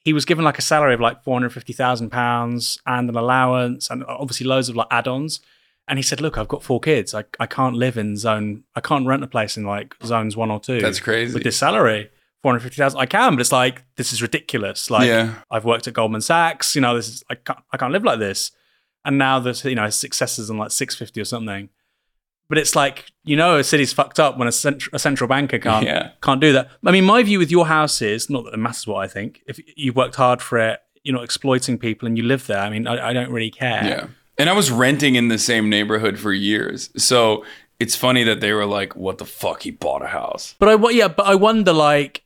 [0.06, 3.16] He was given like a salary of like four hundred fifty thousand pounds and an
[3.18, 5.42] allowance, and obviously loads of like add-ons.
[5.90, 7.14] And he said, "Look, I've got four kids.
[7.14, 8.64] I, I can't live in zone.
[8.76, 10.80] I can't rent a place in like zones one or two.
[10.80, 11.34] That's crazy.
[11.34, 12.10] with this salary."
[12.44, 15.36] 450,000 I can but it's like this is ridiculous like Yeah.
[15.52, 18.20] I've worked at Goldman Sachs you know this is I can't I can't live like
[18.20, 18.52] this
[19.06, 21.70] and now that you know his success is on like 650 or something
[22.48, 25.60] but it's like you know a city's fucked up when a, cent- a central banker
[25.60, 26.12] can't Yeah.
[26.22, 28.88] can't do that I mean my view with your house is not that it matters
[28.88, 32.24] what I think if you've worked hard for it you're not exploiting people and you
[32.24, 34.08] live there I mean I, I don't really care Yeah.
[34.38, 36.90] And I was renting in the same neighborhood for years.
[36.96, 37.44] So
[37.78, 39.64] it's funny that they were like, what the fuck?
[39.64, 40.56] He bought a house.
[40.60, 42.24] but I yeah but I wonder like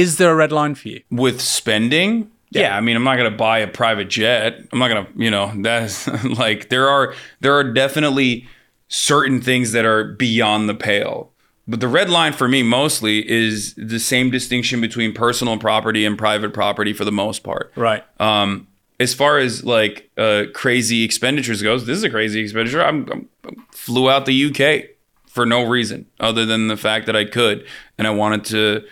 [0.00, 2.76] is there a red line for you With spending, Yeah.
[2.76, 4.60] I mean, I'm not gonna buy a private jet.
[4.72, 8.46] I'm not gonna, you know, that's like there are there are definitely
[8.88, 11.30] certain things that are beyond the pale.
[11.68, 16.18] But the red line for me mostly is the same distinction between personal property and
[16.18, 17.70] private property for the most part.
[17.76, 18.02] Right.
[18.18, 18.66] Um,
[18.98, 22.82] as far as like uh, crazy expenditures goes, this is a crazy expenditure.
[22.84, 24.90] I'm, I'm flew out the UK
[25.28, 27.64] for no reason other than the fact that I could
[27.96, 28.84] and I wanted to,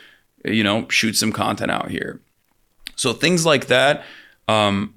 [0.44, 2.20] you know, shoot some content out here.
[2.96, 4.04] So things like that,
[4.48, 4.94] um,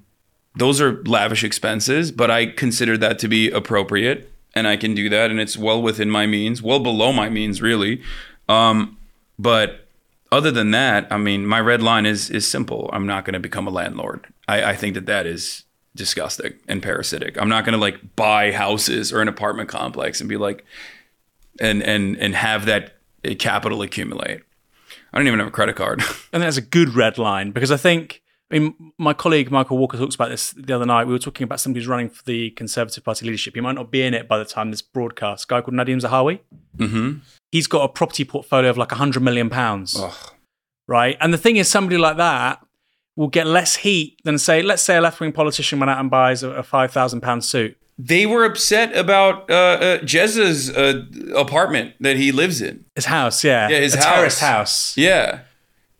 [0.56, 5.08] those are lavish expenses, but I consider that to be appropriate and I can do
[5.08, 8.02] that, and it's well within my means, well below my means, really.
[8.48, 8.98] Um,
[9.38, 9.86] but
[10.30, 12.90] other than that, I mean, my red line is is simple.
[12.92, 14.26] I'm not going to become a landlord.
[14.48, 15.64] I, I think that that is
[15.94, 17.40] disgusting and parasitic.
[17.40, 20.64] I'm not going to like buy houses or an apartment complex and be like,
[21.60, 22.96] and and and have that
[23.38, 24.42] capital accumulate.
[25.12, 26.02] I don't even have a credit card.
[26.32, 29.96] and that's a good red line because I think I mean, my colleague Michael Walker
[29.96, 31.06] talks about this the other night.
[31.06, 33.54] We were talking about somebody who's running for the Conservative Party leadership.
[33.54, 35.44] He might not be in it by the time this broadcast.
[35.44, 36.40] A guy called Nadhim Zahawi.
[36.76, 37.18] mm-hmm.
[37.50, 39.98] He's got a property portfolio of like hundred million pounds,
[40.86, 41.16] right?
[41.20, 42.60] And the thing is, somebody like that
[43.16, 46.42] will get less heat than say, let's say, a left-wing politician went out and buys
[46.42, 47.76] a, a five thousand pound suit.
[47.98, 51.04] They were upset about uh, uh, Jezza's uh,
[51.36, 52.84] apartment that he lives in.
[52.96, 54.06] His house, yeah, Yeah, his a house.
[54.06, 54.96] terraced house.
[54.96, 55.40] Yeah.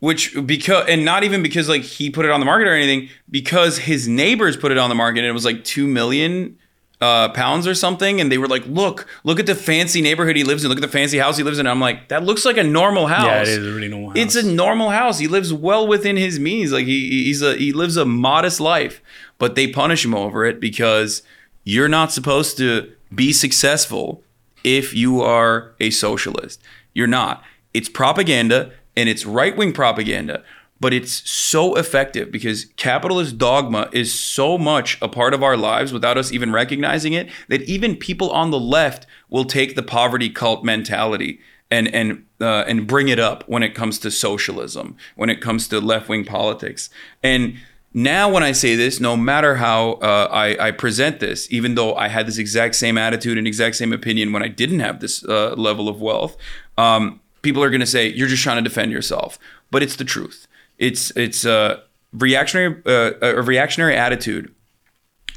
[0.01, 3.09] Which because and not even because like he put it on the market or anything,
[3.30, 6.59] because his neighbors put it on the market and it was like two million
[7.01, 10.43] uh, pounds or something, and they were like, "Look, look at the fancy neighborhood he
[10.43, 10.70] lives in.
[10.70, 13.07] Look at the fancy house he lives in." I'm like, "That looks like a normal
[13.07, 13.26] house.
[13.26, 14.18] Yeah, it is a really normal house.
[14.18, 15.18] It's a normal house.
[15.20, 16.72] He lives well within his means.
[16.72, 19.01] Like he he's a he lives a modest life,
[19.38, 21.22] but they punish him over it because
[21.64, 24.22] you're not supposed to be successful
[24.64, 26.60] if you are a socialist.
[26.94, 27.42] You're not.
[27.74, 30.44] It's propaganda and it's right-wing propaganda,
[30.80, 35.92] but it's so effective because capitalist dogma is so much a part of our lives
[35.92, 40.28] without us even recognizing it that even people on the left will take the poverty
[40.28, 41.40] cult mentality
[41.70, 45.68] and and uh, and bring it up when it comes to socialism, when it comes
[45.68, 46.90] to left wing politics.
[47.22, 47.56] And
[47.95, 51.95] now, when I say this, no matter how uh, I, I present this, even though
[51.95, 55.22] I had this exact same attitude and exact same opinion when I didn't have this
[55.24, 56.36] uh, level of wealth,
[56.78, 59.38] um, people are going to say you're just trying to defend yourself.
[59.70, 60.47] But it's the truth.
[60.78, 61.82] It's it's a
[62.12, 64.55] reactionary uh, a reactionary attitude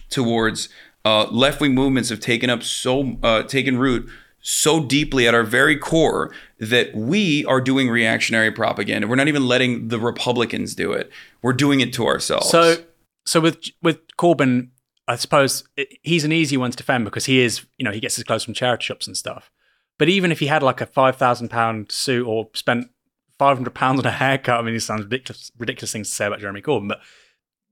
[0.10, 0.70] towards
[1.03, 4.10] uh, left wing movements have taken up so uh, taken root
[4.47, 9.07] so deeply at our very core that we are doing reactionary propaganda.
[9.07, 11.11] We're not even letting the Republicans do it.
[11.41, 12.49] We're doing it to ourselves.
[12.49, 12.77] So,
[13.25, 14.69] so with with Corbyn,
[15.07, 17.99] I suppose it, he's an easy one to defend because he is, you know, he
[17.99, 19.49] gets his clothes from charity shops and stuff.
[19.97, 22.91] But even if he had like a five thousand pound suit or spent
[23.39, 26.27] five hundred pounds on a haircut, I mean, these sounds ridiculous, ridiculous things to say
[26.27, 26.99] about Jeremy Corbyn, but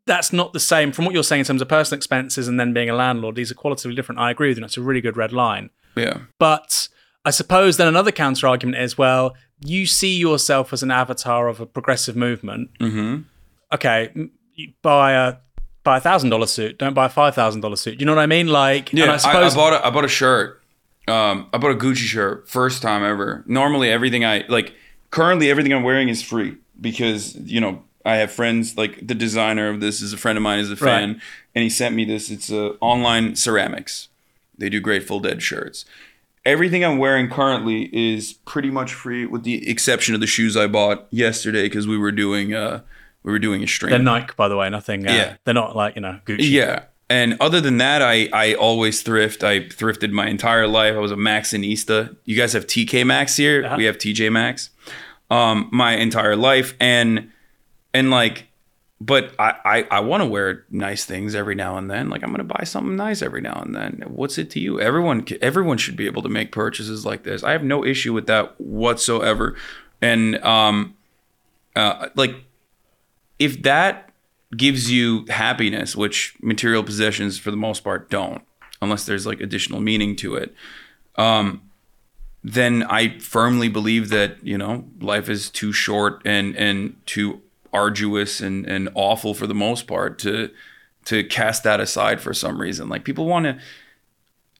[0.05, 2.73] that's not the same from what you're saying in terms of personal expenses and then
[2.73, 3.35] being a landlord.
[3.35, 4.19] These are qualitatively different.
[4.19, 4.61] I agree with you.
[4.61, 5.69] That's a really good red line.
[5.95, 6.89] yeah, But
[7.25, 9.33] I suppose then another counter argument is well,
[9.63, 12.69] you see yourself as an avatar of a progressive movement.
[12.79, 13.19] hmm
[13.73, 14.13] Okay,
[14.81, 15.35] buy a
[15.83, 16.77] buy a thousand dollar suit.
[16.77, 17.97] Don't buy a five thousand dollar suit.
[17.97, 18.47] Do you know what I mean?
[18.47, 19.03] Like, yeah.
[19.03, 20.61] and I, I suppose I bought a, I bought a shirt.
[21.07, 23.43] Um, I bought a Gucci shirt first time ever.
[23.47, 24.73] Normally, everything I like
[25.11, 29.69] currently everything I'm wearing is free because you know I have friends like the designer
[29.69, 31.21] of this is a friend of mine is a fan Right.
[31.55, 32.29] and he sent me this.
[32.29, 34.09] It's a online ceramics.
[34.57, 35.85] They do Grateful Dead shirts.
[36.45, 40.67] Everything I'm wearing currently is pretty much free, with the exception of the shoes I
[40.67, 42.81] bought yesterday because we were doing uh
[43.23, 43.91] we were doing a stream.
[43.91, 44.69] they're Nike, by the way.
[44.69, 45.07] Nothing.
[45.07, 45.35] Uh, Yeah.
[45.45, 46.49] they're not like you know Gucci.
[46.49, 46.83] Yeah.
[47.09, 49.43] And other than that, I, I always thrift.
[49.43, 50.95] I thrifted my entire life.
[50.95, 52.15] I was a Maxxinista.
[52.25, 53.63] You guys have TK Maxx here.
[53.65, 53.75] Uh-huh.
[53.77, 54.69] We have TJ Maxx.
[55.29, 57.29] Um, my entire life, and
[57.93, 58.47] and like,
[58.99, 62.09] but I I, I want to wear nice things every now and then.
[62.09, 64.03] Like I'm gonna buy something nice every now and then.
[64.07, 64.79] What's it to you?
[64.79, 67.43] Everyone everyone should be able to make purchases like this.
[67.43, 69.55] I have no issue with that whatsoever.
[70.01, 70.95] And um,
[71.75, 72.35] uh, like
[73.39, 74.09] if that
[74.55, 78.43] gives you happiness, which material possessions for the most part don't,
[78.81, 80.53] unless there's like additional meaning to it,
[81.15, 81.69] um,
[82.43, 87.41] then I firmly believe that you know life is too short and and too
[87.73, 90.49] arduous and and awful for the most part to
[91.05, 92.89] to cast that aside for some reason.
[92.89, 93.59] Like people want to.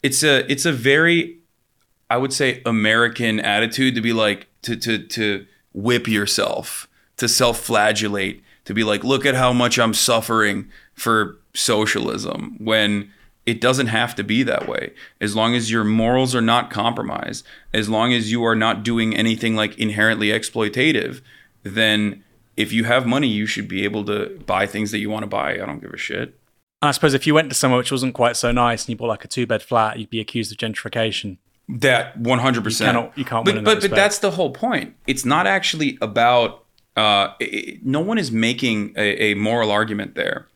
[0.01, 1.39] It's a it's a very
[2.09, 6.87] I would say American attitude to be like to to to whip yourself,
[7.17, 13.11] to self-flagellate, to be like, look at how much I'm suffering for socialism when
[13.45, 14.93] it doesn't have to be that way.
[15.19, 19.15] As long as your morals are not compromised, as long as you are not doing
[19.15, 21.21] anything like inherently exploitative,
[21.63, 22.23] then
[22.57, 25.27] if you have money, you should be able to buy things that you want to
[25.27, 25.53] buy.
[25.53, 26.39] I don't give a shit.
[26.81, 28.95] And I suppose if you went to somewhere which wasn't quite so nice and you
[28.97, 31.37] bought like a two bed flat, you'd be accused of gentrification.
[31.69, 32.95] That one hundred percent.
[32.95, 34.95] cannot- you can't But but that but that's the whole point.
[35.07, 36.65] It's not actually about.
[36.95, 40.47] Uh, it- no one is making a, a moral argument there.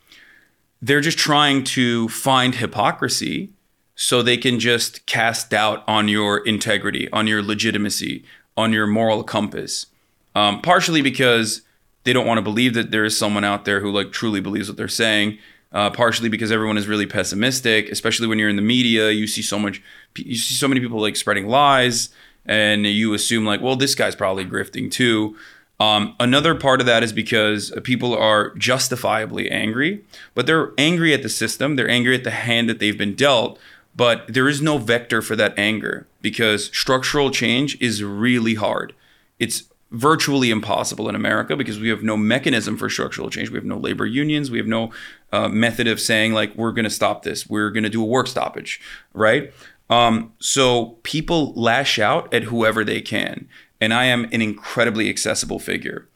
[0.81, 3.49] They're just trying to find hypocrisy,
[3.95, 8.23] so they can just cast doubt on your integrity, on your legitimacy,
[8.55, 9.87] on your moral compass.
[10.35, 11.61] Um, partially because
[12.07, 14.69] they don't want to believe that there is someone out there who like truly believes
[14.69, 15.37] what they're saying.
[15.73, 19.11] Uh, partially because everyone is really pessimistic, especially when you're in the media.
[19.11, 19.81] You see so much,
[20.15, 22.07] you see so many people like spreading lies,
[22.45, 25.35] and you assume like, well, this guy's probably grifting too.
[25.77, 31.21] Um, another part of that is because people are justifiably angry, but they're angry at
[31.21, 31.75] the system.
[31.75, 33.59] They're angry at the hand that they've been dealt.
[33.93, 38.93] But there is no vector for that anger because structural change is really hard.
[39.37, 43.49] It's virtually impossible in America because we have no mechanism for structural change.
[43.49, 44.51] We have no labor unions.
[44.51, 44.91] We have no
[45.31, 47.49] uh, method of saying like we're going to stop this.
[47.49, 48.81] We're going to do a work stoppage,
[49.13, 49.53] right?
[49.89, 53.47] Um, so people lash out at whoever they can,
[53.79, 56.07] and I am an incredibly accessible figure.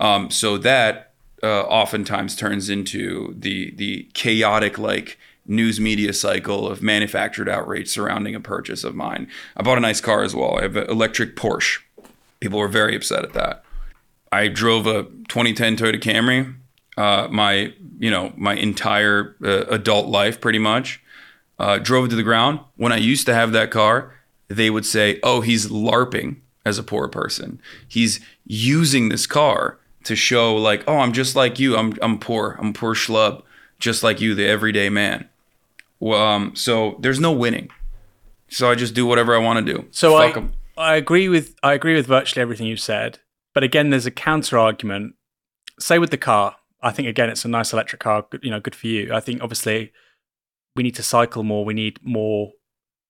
[0.00, 1.12] Um, so that
[1.42, 8.34] uh, oftentimes turns into the the chaotic like news media cycle of manufactured outrage surrounding
[8.34, 9.28] a purchase of mine.
[9.56, 10.58] I bought a nice car as well.
[10.58, 11.80] I have an electric Porsche.
[12.40, 13.64] People were very upset at that.
[14.32, 16.54] I drove a 2010 Toyota Camry.
[16.96, 21.00] Uh, my you know my entire uh, adult life pretty much
[21.58, 22.60] uh, drove it to the ground.
[22.76, 24.14] When I used to have that car,
[24.48, 27.60] they would say, "Oh, he's larping as a poor person.
[27.86, 31.76] He's using this car to show like, oh, I'm just like you.
[31.76, 32.56] I'm I'm poor.
[32.58, 33.42] I'm a poor schlub,
[33.78, 35.28] just like you, the everyday man."
[36.00, 37.70] Well, um, so there's no winning.
[38.48, 39.86] So I just do whatever I want to do.
[39.90, 40.52] So Fuck I, 'em.
[40.76, 43.18] I agree with I agree with virtually everything you've said.
[43.54, 45.14] But again, there's a counter argument.
[45.78, 48.26] Say with the car, I think again it's a nice electric car.
[48.30, 49.12] good- You know, good for you.
[49.12, 49.92] I think obviously
[50.76, 51.64] we need to cycle more.
[51.64, 52.52] We need more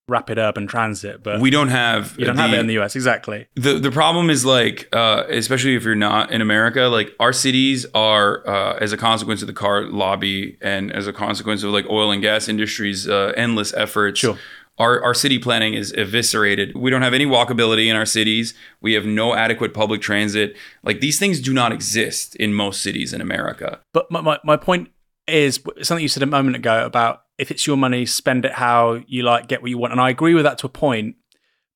[0.08, 1.22] rapid urban transit.
[1.22, 3.46] But we don't have you don't have it in the US exactly.
[3.54, 7.86] the the problem is like uh, especially if you're not in America like our cities
[7.94, 11.86] are uh, as a consequence of the car lobby and as a consequence of like
[11.88, 14.36] oil and gas industries uh, endless efforts Sure.
[14.80, 18.94] Our, our city planning is eviscerated we don't have any walkability in our cities we
[18.94, 23.20] have no adequate public transit like these things do not exist in most cities in
[23.20, 24.88] America But my, my, my point
[25.28, 29.00] is something you said a moment ago about if it's your money, spend it how
[29.06, 29.92] you like, get what you want.
[29.92, 31.16] And I agree with that to a point.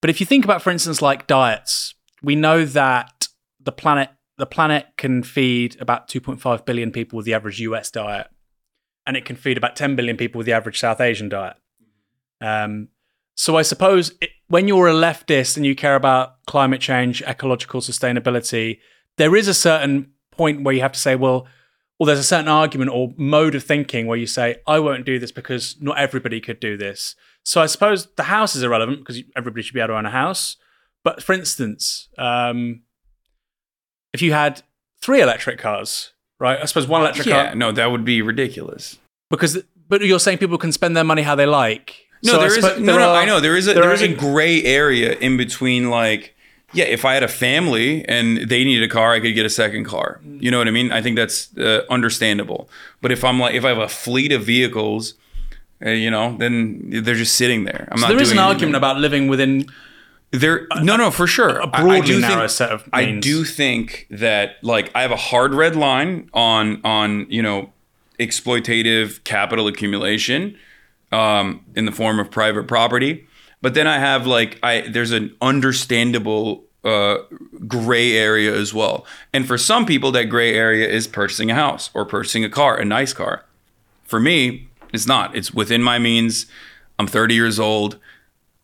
[0.02, 3.28] But if you think about, for instance, like diets, we know that
[3.61, 8.26] the planet the planet can feed about 2.5 billion people with the average US diet,
[9.07, 11.57] and it can feed about 10 billion people with the average South Asian diet.
[12.40, 12.88] Um,
[13.35, 17.80] so I suppose it, when you're a leftist and you care about climate change, ecological
[17.80, 18.78] sustainability,
[19.16, 21.47] there is a certain point where you have to say, well,
[21.99, 25.18] or there's a certain argument or mode of thinking where you say, I won't do
[25.18, 27.14] this because not everybody could do this.
[27.45, 30.11] So I suppose the house is irrelevant because everybody should be able to own a
[30.11, 30.57] house.
[31.05, 32.82] But for instance, um,
[34.12, 34.62] if you had
[35.01, 36.59] three electric cars, right?
[36.61, 38.99] I suppose one electric yeah car no that would be ridiculous
[39.30, 42.03] because but you're saying people can spend their money how they like.
[42.25, 43.11] No, So I there is suppose no, no.
[43.11, 45.91] are- I know there is a there there is a gray area in between.
[45.91, 46.35] Like,
[46.72, 49.51] yeah, if I had a family and they needed a car, I could get a
[49.51, 50.20] second car.
[50.41, 50.91] You know what I mean?
[50.91, 52.68] I think that's uh, understandable.
[53.03, 55.14] But if I'm like, if I have a fleet of vehicles,
[55.85, 57.89] uh, you know, then they're just sitting there.
[57.93, 58.09] I'm So not.
[58.14, 59.66] there is an doing argument about living within
[60.31, 60.66] there.
[60.83, 61.59] No, no, for sure.
[61.59, 65.03] a I- I broadly do narrow think- set of I do think that like I
[65.03, 67.70] have a hard red line on on you know
[68.18, 70.57] exploitative capital accumulation
[71.14, 73.26] um, in the form of private property,
[73.62, 77.18] but then I have like I there's an understandable uh,
[77.66, 81.90] gray area as well, and for some people that gray area is purchasing a house
[81.94, 83.44] or purchasing a car, a nice car.
[84.02, 85.34] For me, it's not.
[85.36, 86.46] It's within my means.
[86.98, 87.98] I'm 30 years old.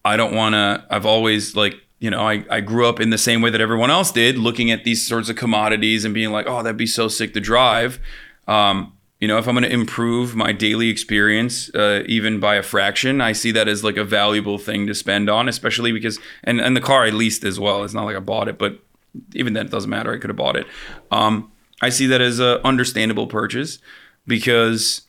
[0.04, 0.84] I don't want to.
[0.90, 3.90] I've always like you know I, I grew up in the same way that everyone
[3.90, 7.06] else did, looking at these sorts of commodities and being like, oh, that'd be so
[7.06, 8.00] sick to drive.
[8.48, 12.62] Um, you know, if I'm going to improve my daily experience, uh, even by a
[12.62, 16.60] fraction, I see that as like a valuable thing to spend on, especially because and
[16.60, 17.84] and the car I leased as well.
[17.84, 18.80] It's not like I bought it, but
[19.34, 20.12] even then it doesn't matter.
[20.12, 20.66] I could have bought it.
[21.10, 21.52] Um,
[21.82, 23.78] I see that as a understandable purchase
[24.26, 25.02] because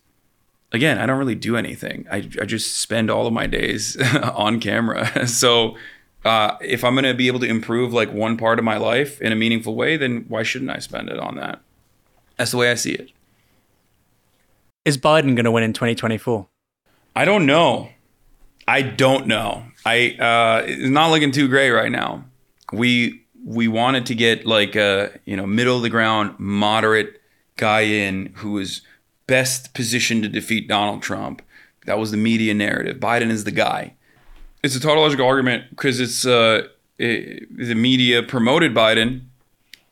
[0.74, 2.06] again, I don't really do anything.
[2.12, 3.98] I, I just spend all of my days
[4.36, 5.28] on camera.
[5.28, 5.78] so
[6.26, 9.22] uh, if I'm going to be able to improve like one part of my life
[9.22, 11.62] in a meaningful way, then why shouldn't I spend it on that?
[12.38, 13.12] That's the way I see it.
[14.86, 16.48] Is Biden going to win in 2024?
[17.16, 17.90] I don't know.
[18.68, 19.64] I don't know.
[19.86, 22.26] I uh, it's not looking too great right now.
[22.72, 27.22] We we wanted to get like a you know middle of the ground moderate
[27.58, 28.82] guy in who was
[29.28, 31.42] best positioned to defeat Donald Trump.
[31.86, 32.98] That was the media narrative.
[32.98, 33.96] Biden is the guy.
[34.64, 36.68] It's a tautological argument because it's uh,
[36.98, 39.22] it, the media promoted Biden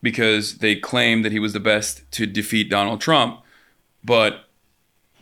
[0.00, 3.40] because they claimed that he was the best to defeat Donald Trump,
[4.04, 4.44] but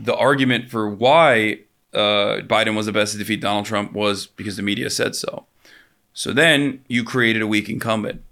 [0.01, 1.61] the argument for why
[1.95, 5.47] uh, Biden was the best to defeat Donald Trump was because the media said so.
[6.13, 8.23] So then you created a weak incumbent,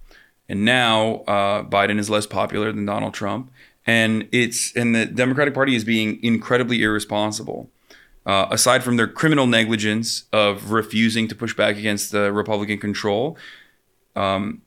[0.48, 3.50] and now uh, Biden is less popular than Donald Trump,
[3.86, 7.70] and it's and the Democratic Party is being incredibly irresponsible.
[8.24, 13.38] Uh, aside from their criminal negligence of refusing to push back against the Republican control,
[14.16, 14.62] um,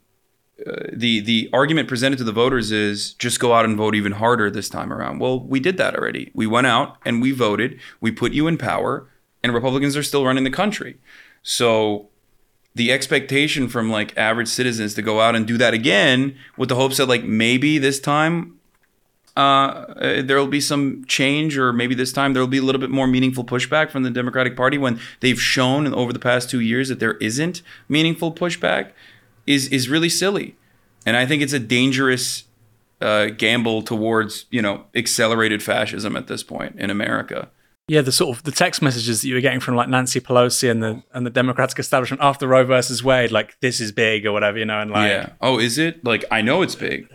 [0.67, 4.13] uh, the the argument presented to the voters is just go out and vote even
[4.13, 5.19] harder this time around.
[5.19, 6.31] Well, we did that already.
[6.33, 7.79] We went out and we voted.
[8.01, 9.07] We put you in power,
[9.43, 10.97] and Republicans are still running the country.
[11.41, 12.09] So
[12.75, 16.75] the expectation from like average citizens to go out and do that again with the
[16.75, 18.59] hopes that like maybe this time
[19.39, 22.81] uh, there will be some change, or maybe this time there will be a little
[22.81, 26.59] bit more meaningful pushback from the Democratic Party when they've shown over the past two
[26.59, 28.91] years that there isn't meaningful pushback,
[29.49, 30.55] is is really silly,
[31.05, 32.43] and I think it's a dangerous
[33.01, 37.49] uh, gamble towards you know accelerated fascism at this point in America.
[37.87, 40.69] Yeah, the sort of the text messages that you were getting from like Nancy Pelosi
[40.69, 44.31] and the and the Democratic establishment after Roe versus Wade, like this is big or
[44.31, 46.05] whatever, you know, and like yeah, oh, is it?
[46.05, 47.09] Like I know it's big.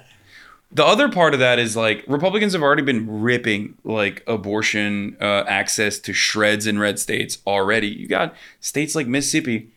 [0.72, 5.44] The other part of that is like Republicans have already been ripping like abortion uh,
[5.46, 7.86] access to shreds in red states already.
[7.86, 9.70] You got states like Mississippi.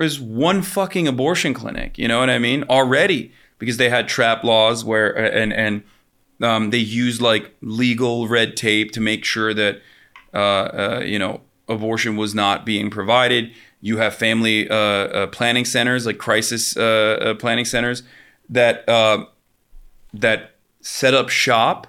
[0.00, 1.98] There's one fucking abortion clinic.
[1.98, 2.64] You know what I mean?
[2.70, 5.82] Already because they had trap laws where and and
[6.40, 9.82] um, they used like legal red tape to make sure that
[10.32, 13.52] uh, uh, you know, abortion was not being provided.
[13.82, 18.02] You have family uh, uh planning centers, like crisis uh, planning centers,
[18.48, 18.86] that
[20.14, 21.86] that set up shop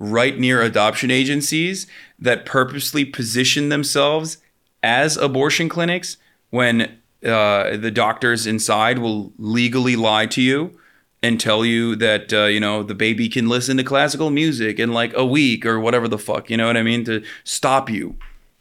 [0.00, 1.86] right near adoption agencies
[2.18, 4.38] that purposely position themselves
[4.82, 6.16] as abortion clinics
[6.50, 10.78] when uh, the doctors inside will legally lie to you
[11.22, 14.92] and tell you that uh, you know the baby can listen to classical music in
[14.92, 18.16] like a week or whatever the fuck you know what I mean to stop you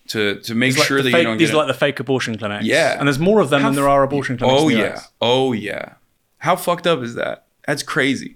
[0.08, 2.00] to to make like sure that fake, you don't these get are like the fake
[2.00, 2.98] abortion clinics Yeah.
[2.98, 4.94] and there's more of them How than there are abortion clinics Oh yeah.
[4.94, 5.10] US.
[5.22, 5.94] Oh yeah.
[6.38, 7.46] How fucked up is that?
[7.68, 8.36] That's crazy.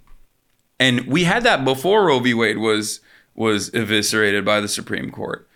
[0.79, 2.33] And we had that before Roe v.
[2.33, 2.99] Wade was
[3.35, 5.47] was eviscerated by the Supreme Court.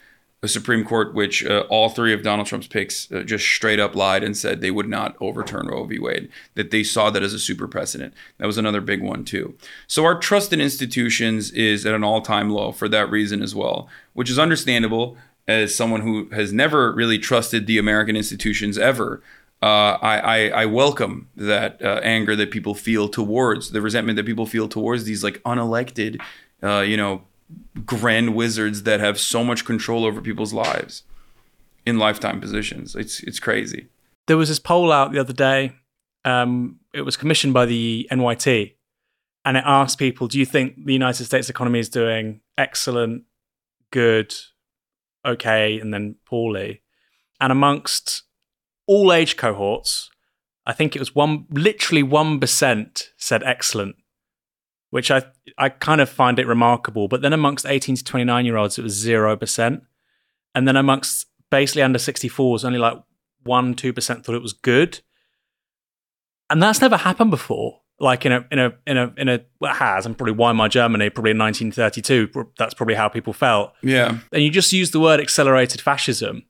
[0.42, 3.96] The Supreme Court, which uh, all three of Donald Trump's picks uh, just straight up
[3.96, 6.00] lied and said they would not overturn Roe v.
[6.00, 8.16] Wade, that they saw that as a super precedent.
[8.40, 9.56] That was another big one, too.
[9.86, 13.54] So our trust in institutions is at an all time low for that reason as
[13.54, 15.16] well, which is understandable
[15.48, 19.22] as someone who has never really trusted the American institutions ever.
[19.62, 24.26] Uh, I, I, I welcome that uh, anger that people feel towards the resentment that
[24.26, 26.20] people feel towards these like unelected,
[26.64, 27.22] uh, you know,
[27.86, 31.04] grand wizards that have so much control over people's lives
[31.86, 32.96] in lifetime positions.
[32.96, 33.88] It's it's crazy.
[34.28, 35.74] There was this poll out the other day.
[36.24, 38.76] Um, it was commissioned by the NYT,
[39.46, 43.24] and it asked people, "Do you think the United States economy is doing excellent,
[43.92, 44.34] good,
[45.26, 46.82] okay, and then poorly?"
[47.40, 48.24] And amongst
[48.86, 50.10] all age cohorts,
[50.66, 53.96] I think it was one, literally one percent said excellent,
[54.92, 55.24] which I
[55.58, 57.08] I kind of find it remarkable.
[57.08, 59.84] But then amongst 18 to 29 year olds, it was zero percent,
[60.54, 63.02] and then amongst basically under 64s, only like
[63.44, 65.00] one two percent thought it was good,
[66.50, 67.80] and that's never happened before.
[68.00, 70.70] Like in a in a in a in a well, it has, and probably Weimar
[70.70, 72.52] Germany, probably in 1932.
[72.58, 73.74] That's probably how people felt.
[73.84, 74.18] Yeah.
[74.32, 76.44] And you just use the word accelerated fascism.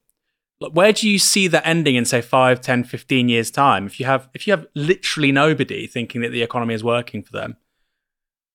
[0.61, 3.99] Like, where do you see that ending in say 5 10 15 years time if
[3.99, 7.57] you have if you have literally nobody thinking that the economy is working for them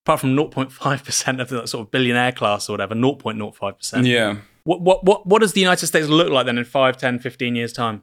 [0.06, 4.36] apart from 0.5% of the sort of billionaire class or whatever 0.05% Yeah.
[4.62, 7.56] what, what what what does the united states look like then in 5 10 15
[7.56, 8.02] years time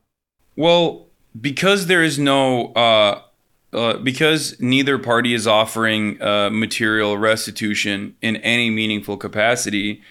[0.58, 1.08] Well,
[1.50, 3.22] because there is no, uh,
[3.74, 10.02] uh, because neither party is offering uh, material restitution in any meaningful capacity,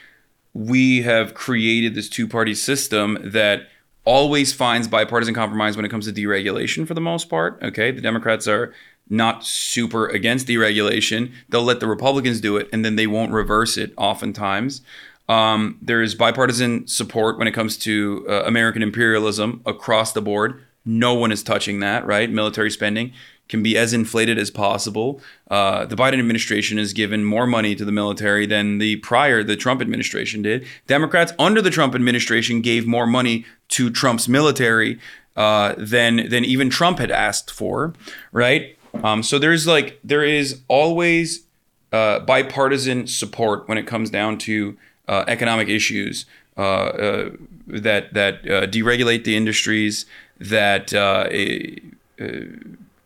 [0.53, 3.59] we have created this two party system that
[4.05, 7.63] always finds bipartisan compromise when it comes to deregulation for the most part.
[7.63, 7.93] Okay.
[7.93, 8.75] The Democrats are
[9.09, 11.33] not super against deregulation.
[11.49, 14.83] They'll let the Republicans do it and then they won't reverse it oftentimes.
[15.29, 20.63] Um, there is bipartisan support when it comes to uh, American imperialism across the board.
[20.85, 22.31] No one is touching that, right?
[22.31, 23.13] Military spending
[23.49, 25.21] can be as inflated as possible.
[25.51, 29.57] Uh, the Biden administration has given more money to the military than the prior, the
[29.57, 30.67] Trump administration did.
[30.87, 34.99] Democrats under the Trump administration gave more money to Trump's military
[35.37, 37.95] uh, than than even Trump had asked for,
[38.33, 38.77] right?
[39.03, 41.45] Um, so there's like there is always
[41.93, 44.77] uh, bipartisan support when it comes down to
[45.09, 47.31] uh, economic issues uh, uh
[47.67, 50.05] that that uh, deregulate the industries,
[50.39, 51.29] that uh,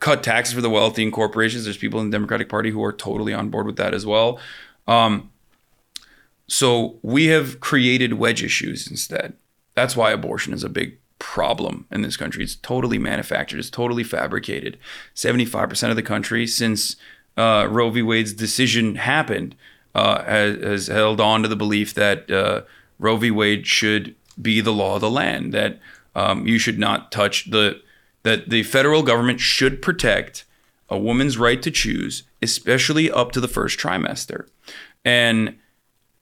[0.00, 1.64] cut taxes for the wealthy and corporations.
[1.64, 4.38] There's people in the Democratic Party who are totally on board with that as well.
[4.88, 5.30] Um,
[6.48, 9.34] so we have created wedge issues instead.
[9.74, 12.44] That's why abortion is a big problem in this country.
[12.44, 13.58] It's totally manufactured.
[13.58, 14.78] It's totally fabricated.
[15.14, 16.96] Seventy-five percent of the country, since
[17.36, 18.02] uh, Roe v.
[18.02, 19.54] Wade's decision happened,
[19.94, 22.62] uh, has, has, held on to the belief that uh,
[22.98, 23.30] Roe v.
[23.30, 25.52] Wade should be the law of the land.
[25.52, 25.78] That
[26.14, 27.80] um, you should not touch the
[28.22, 30.44] that the federal government should protect
[30.88, 34.48] a woman's right to choose, especially up to the first trimester.
[35.04, 35.56] And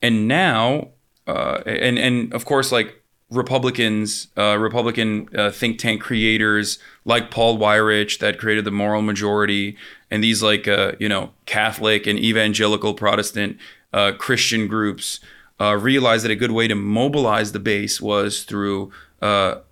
[0.02, 0.88] and now,
[1.26, 3.02] uh, and and of course, like
[3.34, 9.76] Republicans, uh, Republican uh, think tank creators like Paul Weyrich that created the Moral Majority,
[10.10, 13.58] and these like uh, you know Catholic and evangelical Protestant
[13.92, 15.20] uh, Christian groups
[15.60, 18.92] uh, realized that a good way to mobilize the base was through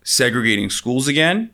[0.02, 1.50] segregating schools again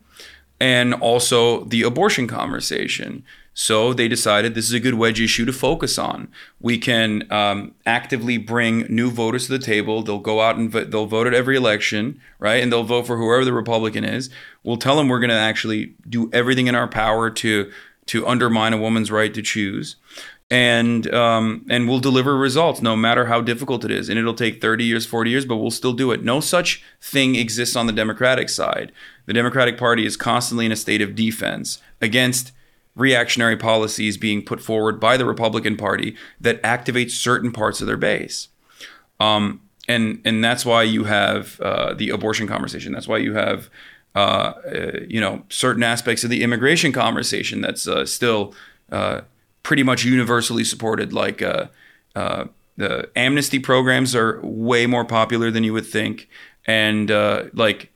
[0.60, 3.24] and also the abortion conversation.
[3.60, 6.28] So they decided this is a good wedge issue to focus on.
[6.60, 10.04] We can um, actively bring new voters to the table.
[10.04, 12.62] They'll go out and they'll vote at every election, right?
[12.62, 14.30] And they'll vote for whoever the Republican is.
[14.62, 17.72] We'll tell them we're going to actually do everything in our power to
[18.06, 19.96] to undermine a woman's right to choose
[20.50, 24.62] and um, and we'll deliver results no matter how difficult it is and it'll take
[24.62, 27.92] 30 years 40 years but we'll still do it no such thing exists on the
[27.92, 28.92] democratic side
[29.26, 32.52] the democratic party is constantly in a state of defense against
[32.98, 37.96] reactionary policies being put forward by the republican party that activate certain parts of their
[37.96, 38.48] base.
[39.20, 42.92] Um, and and that's why you have uh, the abortion conversation.
[42.92, 43.70] That's why you have
[44.14, 48.54] uh, uh, you know certain aspects of the immigration conversation that's uh, still
[48.92, 49.22] uh,
[49.62, 51.12] pretty much universally supported.
[51.12, 51.66] Like uh,
[52.14, 56.28] the amnesty programs are way more popular than you would think,
[56.66, 57.10] and
[57.54, 57.90] like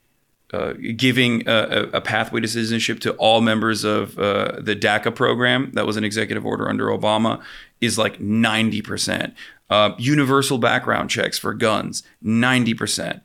[0.52, 5.70] uh, giving a, a, pathway to citizenship to all members of uh, the DACA program
[5.72, 7.42] that was an executive order under Obama
[7.80, 9.34] is like ninety percent.
[9.70, 13.22] Uh, universal background checks for guns, ninety percent.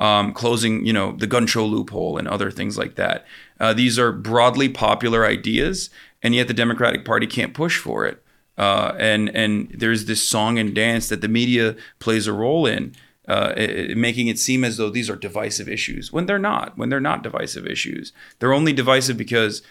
[0.00, 3.26] Um, closing, you know, the gun show loophole and other things like that.
[3.74, 5.90] these are broadly popular ideas,
[6.22, 8.22] and yet the Democratic Party can't push for it.
[8.58, 12.92] Uh, and and there's this song and dance that the media plays a role in,
[13.28, 13.52] uh,
[13.94, 16.76] making it seem as though these are divisive issues when they're not.
[16.78, 19.62] When they're not divisive issues, they're only divisive because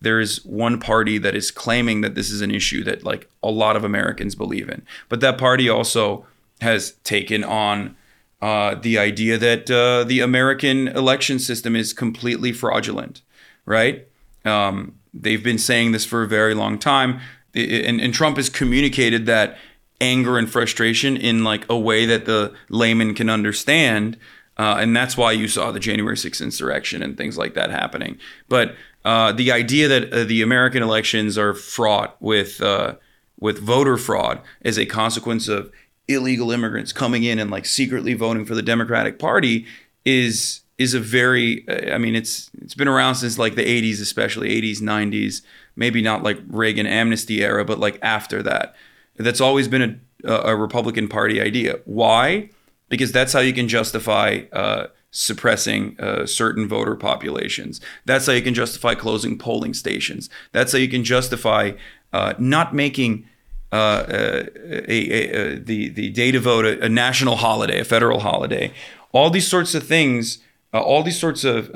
[0.00, 3.50] there is one party that is claiming that this is an issue that like a
[3.50, 4.82] lot of Americans believe in.
[5.08, 6.26] But that party also
[6.60, 7.96] has taken on
[8.42, 13.22] uh, the idea that uh, the American election system is completely fraudulent,
[13.64, 14.06] right?
[14.44, 17.20] Um, they've been saying this for a very long time,
[17.54, 19.56] and, and Trump has communicated that
[20.04, 24.18] anger and frustration in like a way that the layman can understand.
[24.58, 28.18] Uh, and that's why you saw the January 6th insurrection and things like that happening.
[28.48, 32.94] But uh, the idea that uh, the American elections are fraught with uh,
[33.40, 35.72] with voter fraud as a consequence of
[36.06, 39.66] illegal immigrants coming in and like secretly voting for the Democratic Party
[40.04, 44.48] is is a very i mean it's it's been around since like the 80s especially
[44.60, 45.42] 80s 90s
[45.76, 48.74] maybe not like reagan amnesty era but like after that
[49.16, 51.78] that's always been a, a republican party idea.
[51.84, 52.50] Why?
[52.88, 57.80] Because that's how you can justify uh, suppressing uh, certain voter populations.
[58.04, 60.28] That's how you can justify closing polling stations.
[60.52, 61.72] That's how you can justify
[62.12, 63.26] uh, not making
[63.72, 68.20] uh, uh, a, a, a, the the day to vote a, national holiday, a federal
[68.20, 68.72] holiday,
[69.12, 70.38] all these sorts of things
[70.74, 71.70] uh, all these sorts of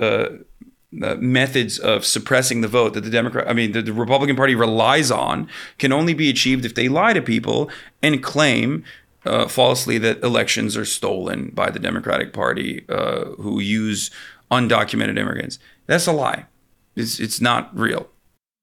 [1.03, 4.37] uh, uh, methods of suppressing the vote that the Democrat, I mean, the, the, Republican
[4.37, 5.49] Party relies on,
[5.79, 7.71] can only be achieved if they lie to people
[8.03, 8.85] and claim
[9.27, 14.11] uh, falsely that elections are stolen by the Democratic Party, uh, who use
[14.51, 15.59] undocumented immigrants.
[15.87, 16.47] That's a lie.
[16.97, 18.09] It's it's not real.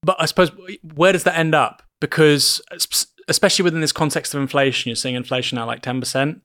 [0.01, 0.51] But I suppose
[0.95, 1.83] where does that end up?
[1.99, 2.61] Because
[3.27, 6.41] especially within this context of inflation, you're seeing inflation now like ten percent.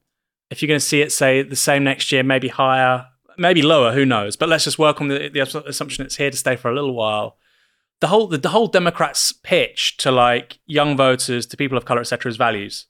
[0.50, 3.06] If you're going to see it, say the same next year, maybe higher,
[3.40, 4.36] maybe lower, who knows?
[4.36, 6.94] But let's just work on the, the assumption it's here to stay for a little
[6.94, 7.38] while.
[8.00, 12.00] The whole the, the whole Democrats' pitch to like young voters, to people of color,
[12.00, 12.86] etc., is values.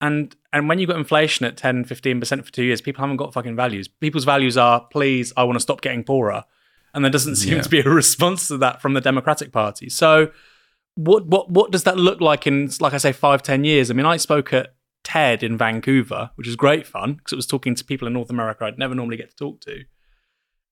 [0.00, 3.32] And and when you've got inflation at 10, 15% for two years, people haven't got
[3.32, 3.88] fucking values.
[3.88, 6.44] People's values are, please, I want to stop getting poorer.
[6.94, 7.62] And there doesn't seem yeah.
[7.62, 9.90] to be a response to that from the Democratic Party.
[9.90, 10.32] So
[10.94, 13.90] what what what does that look like in like I say, five, ten years?
[13.90, 14.74] I mean, I spoke at
[15.06, 18.28] TED in Vancouver, which was great fun because it was talking to people in North
[18.30, 19.84] America I'd never normally get to talk to.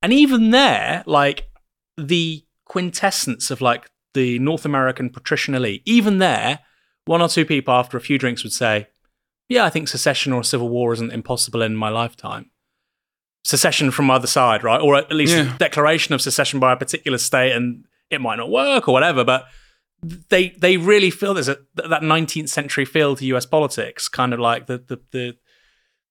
[0.02, 1.48] And even there, like
[1.96, 6.58] the quintessence of like the North American patrician elite, even there,
[7.04, 8.88] one or two people after a few drinks would say,
[9.48, 12.50] Yeah, I think secession or a civil war isn't impossible in my lifetime.
[13.44, 14.80] Secession from either side, right?
[14.80, 15.54] Or at least Yeah.
[15.54, 19.22] a declaration of secession by a particular state, and it might not work or whatever,
[19.24, 19.44] but
[20.28, 24.40] they they really feel there's a that 19th century feel to US politics, kind of
[24.40, 25.36] like the the the,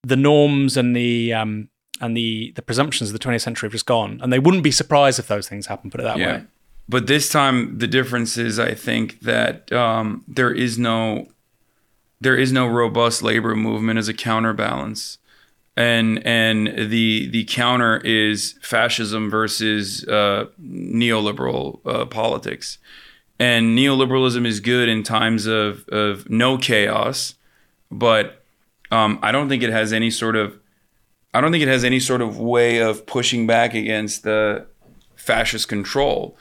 [0.04, 1.70] the norms and the um
[2.02, 4.72] and the the presumptions of the 20th century have just gone, and they wouldn't be
[4.72, 5.90] surprised if those things happen.
[5.92, 6.38] Put it that Yeah.
[6.38, 6.44] way.
[6.90, 11.28] But this time the difference is I think that um, there is no
[12.20, 15.18] there is no robust labor movement as a counterbalance.
[15.76, 22.78] And and the the counter is fascism versus uh, neoliberal uh, politics.
[23.44, 27.36] And neoliberalism is good in times of, of no chaos,
[27.92, 28.42] but
[28.90, 30.58] um, I don't think it has any sort of
[31.34, 34.66] I don't think it has any sort of way of pushing back against the
[35.18, 36.38] fascist control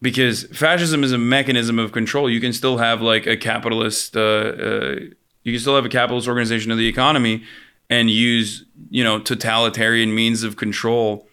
[0.00, 2.30] because fascism is a mechanism of control.
[2.30, 4.96] You can still have like a capitalist, uh, uh,
[5.42, 7.44] you can still have a capitalist organization of the economy
[7.90, 11.28] and use you know totalitarian means of control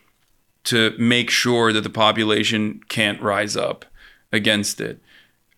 [0.66, 3.86] to make sure that the population can't rise up
[4.34, 5.00] against it.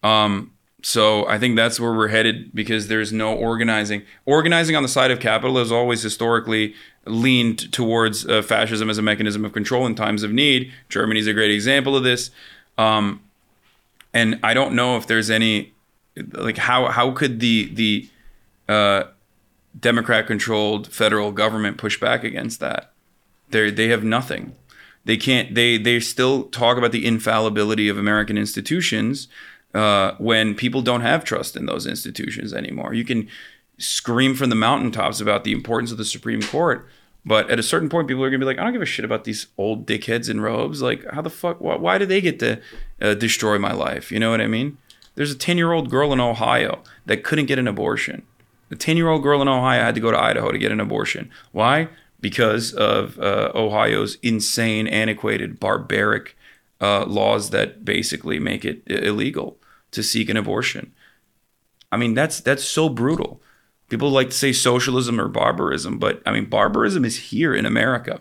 [0.03, 0.51] Um,
[0.83, 4.03] so I think that's where we're headed because there's no organizing.
[4.27, 6.75] Organizing on the side of capital has always historically
[7.07, 10.71] leaned towards uh, fascism as a mechanism of control in times of need.
[10.89, 12.29] Germany's a great example of this.
[12.77, 13.21] Um,
[14.13, 15.73] and I don't know if there's any
[16.33, 18.09] like how how could the the
[18.71, 19.03] uh,
[19.79, 22.91] Democrat controlled federal government push back against that?
[23.49, 24.55] They they have nothing.
[25.05, 25.53] They can't.
[25.55, 29.27] They they still talk about the infallibility of American institutions
[29.73, 32.93] uh, when people don't have trust in those institutions anymore.
[32.93, 33.29] You can
[33.77, 36.87] scream from the mountaintops about the importance of the Supreme Court,
[37.25, 39.05] but at a certain point, people are gonna be like, I don't give a shit
[39.05, 40.81] about these old dickheads in robes.
[40.81, 41.61] Like, how the fuck?
[41.61, 42.61] Why, why do they get to
[43.01, 44.11] uh, destroy my life?
[44.11, 44.77] You know what I mean?
[45.15, 48.23] There's a 10 year old girl in Ohio that couldn't get an abortion.
[48.71, 50.79] A 10 year old girl in Ohio had to go to Idaho to get an
[50.79, 51.31] abortion.
[51.51, 51.89] Why?
[52.25, 56.35] Because of uh, Ohio's insane, antiquated, barbaric
[56.81, 59.59] uh, laws that basically make it illegal
[59.91, 60.91] to seek an abortion.
[61.91, 63.43] I mean, that's that's so brutal.
[63.89, 68.19] People like to say socialism or barbarism, but I mean, barbarism is here in America.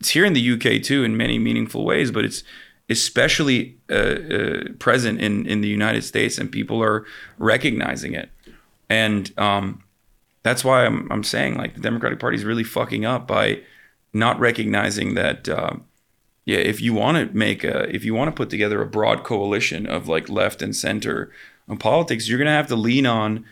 [0.00, 2.42] It's here in the UK too, in many meaningful ways, but it's
[2.88, 7.04] especially uh, uh, present in in the United States, and people are
[7.36, 8.30] recognizing it.
[8.88, 9.82] And um,
[10.48, 13.60] that's why I'm I'm saying like the Democratic Party is really fucking up by
[14.12, 15.48] not recognizing that.
[15.48, 15.76] Uh,
[16.44, 19.22] yeah, if you want to make a, if you want to put together a broad
[19.22, 21.30] coalition of like left and center
[21.68, 23.44] on politics, you're gonna have to lean on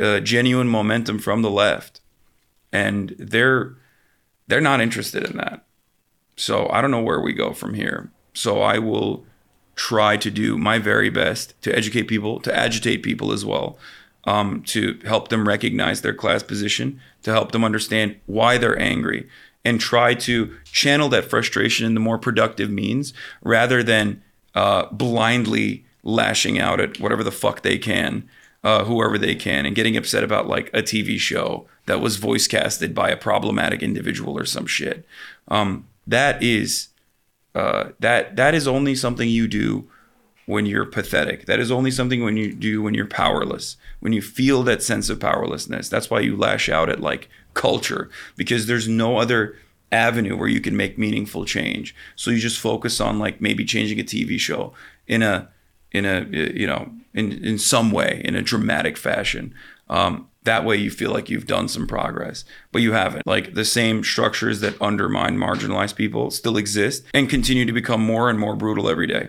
[0.00, 2.00] uh, genuine momentum from the left,
[2.72, 3.76] and they're
[4.46, 5.66] they're not interested in that.
[6.36, 8.10] So I don't know where we go from here.
[8.32, 9.26] So I will
[9.74, 13.78] try to do my very best to educate people, to agitate people as well,
[14.24, 19.28] um, to help them recognize their class position, to help them understand why they're angry,
[19.64, 23.12] and try to channel that frustration into more productive means
[23.42, 24.22] rather than
[24.54, 28.28] uh, blindly lashing out at whatever the fuck they can,
[28.64, 32.46] uh, whoever they can, and getting upset about like a TV show that was voice
[32.46, 35.06] casted by a problematic individual or some shit.
[35.48, 36.88] Um, that is
[37.54, 39.88] uh, that that is only something you do
[40.48, 41.44] when you're pathetic.
[41.44, 43.76] That is only something when you do when you're powerless.
[44.00, 45.90] When you feel that sense of powerlessness.
[45.90, 49.56] That's why you lash out at like culture because there's no other
[49.92, 51.94] avenue where you can make meaningful change.
[52.16, 54.72] So you just focus on like maybe changing a TV show
[55.06, 55.50] in a
[55.92, 59.54] in a you know in in some way in a dramatic fashion.
[59.90, 63.26] Um, that way you feel like you've done some progress, but you haven't.
[63.26, 68.30] Like the same structures that undermine marginalized people still exist and continue to become more
[68.30, 69.28] and more brutal every day.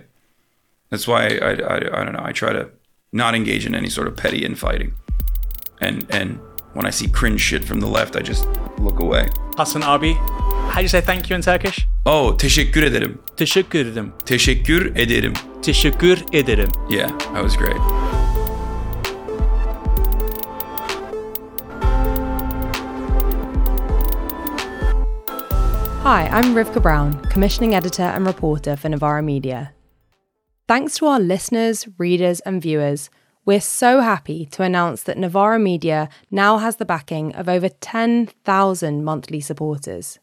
[0.90, 2.24] That's why I, I, I don't know.
[2.24, 2.68] I try to
[3.12, 4.92] not engage in any sort of petty infighting.
[5.80, 6.40] And and
[6.74, 8.48] when I see cringe shit from the left, I just
[8.78, 9.28] look away.
[9.56, 10.14] HasanAbi,
[10.70, 11.86] how do you say thank you in Turkish?
[12.06, 13.18] Oh, teşekkür ederim.
[13.36, 14.12] Teşekkür ederim.
[14.26, 15.32] Teşekkür ederim.
[15.62, 16.68] Teşekkür ederim.
[16.88, 17.80] Yeah, that was great.
[26.02, 29.79] Hi, I'm Rivkah Brown, commissioning editor and reporter for Novara Media.
[30.70, 33.10] Thanks to our listeners, readers, and viewers,
[33.44, 39.04] we're so happy to announce that Novara Media now has the backing of over 10,000
[39.04, 40.20] monthly supporters.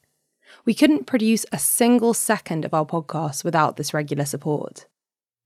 [0.63, 4.85] We couldn't produce a single second of our podcast without this regular support.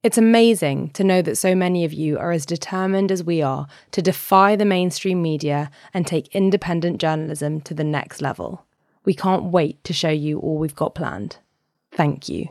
[0.03, 3.65] It's amazing to know that so many of you are as determined as we are
[3.93, 8.67] to defy the mainstream media and take independent journalism to the next level.
[9.03, 11.37] We can't wait to show you all we've got planned.
[11.91, 12.49] Thank you.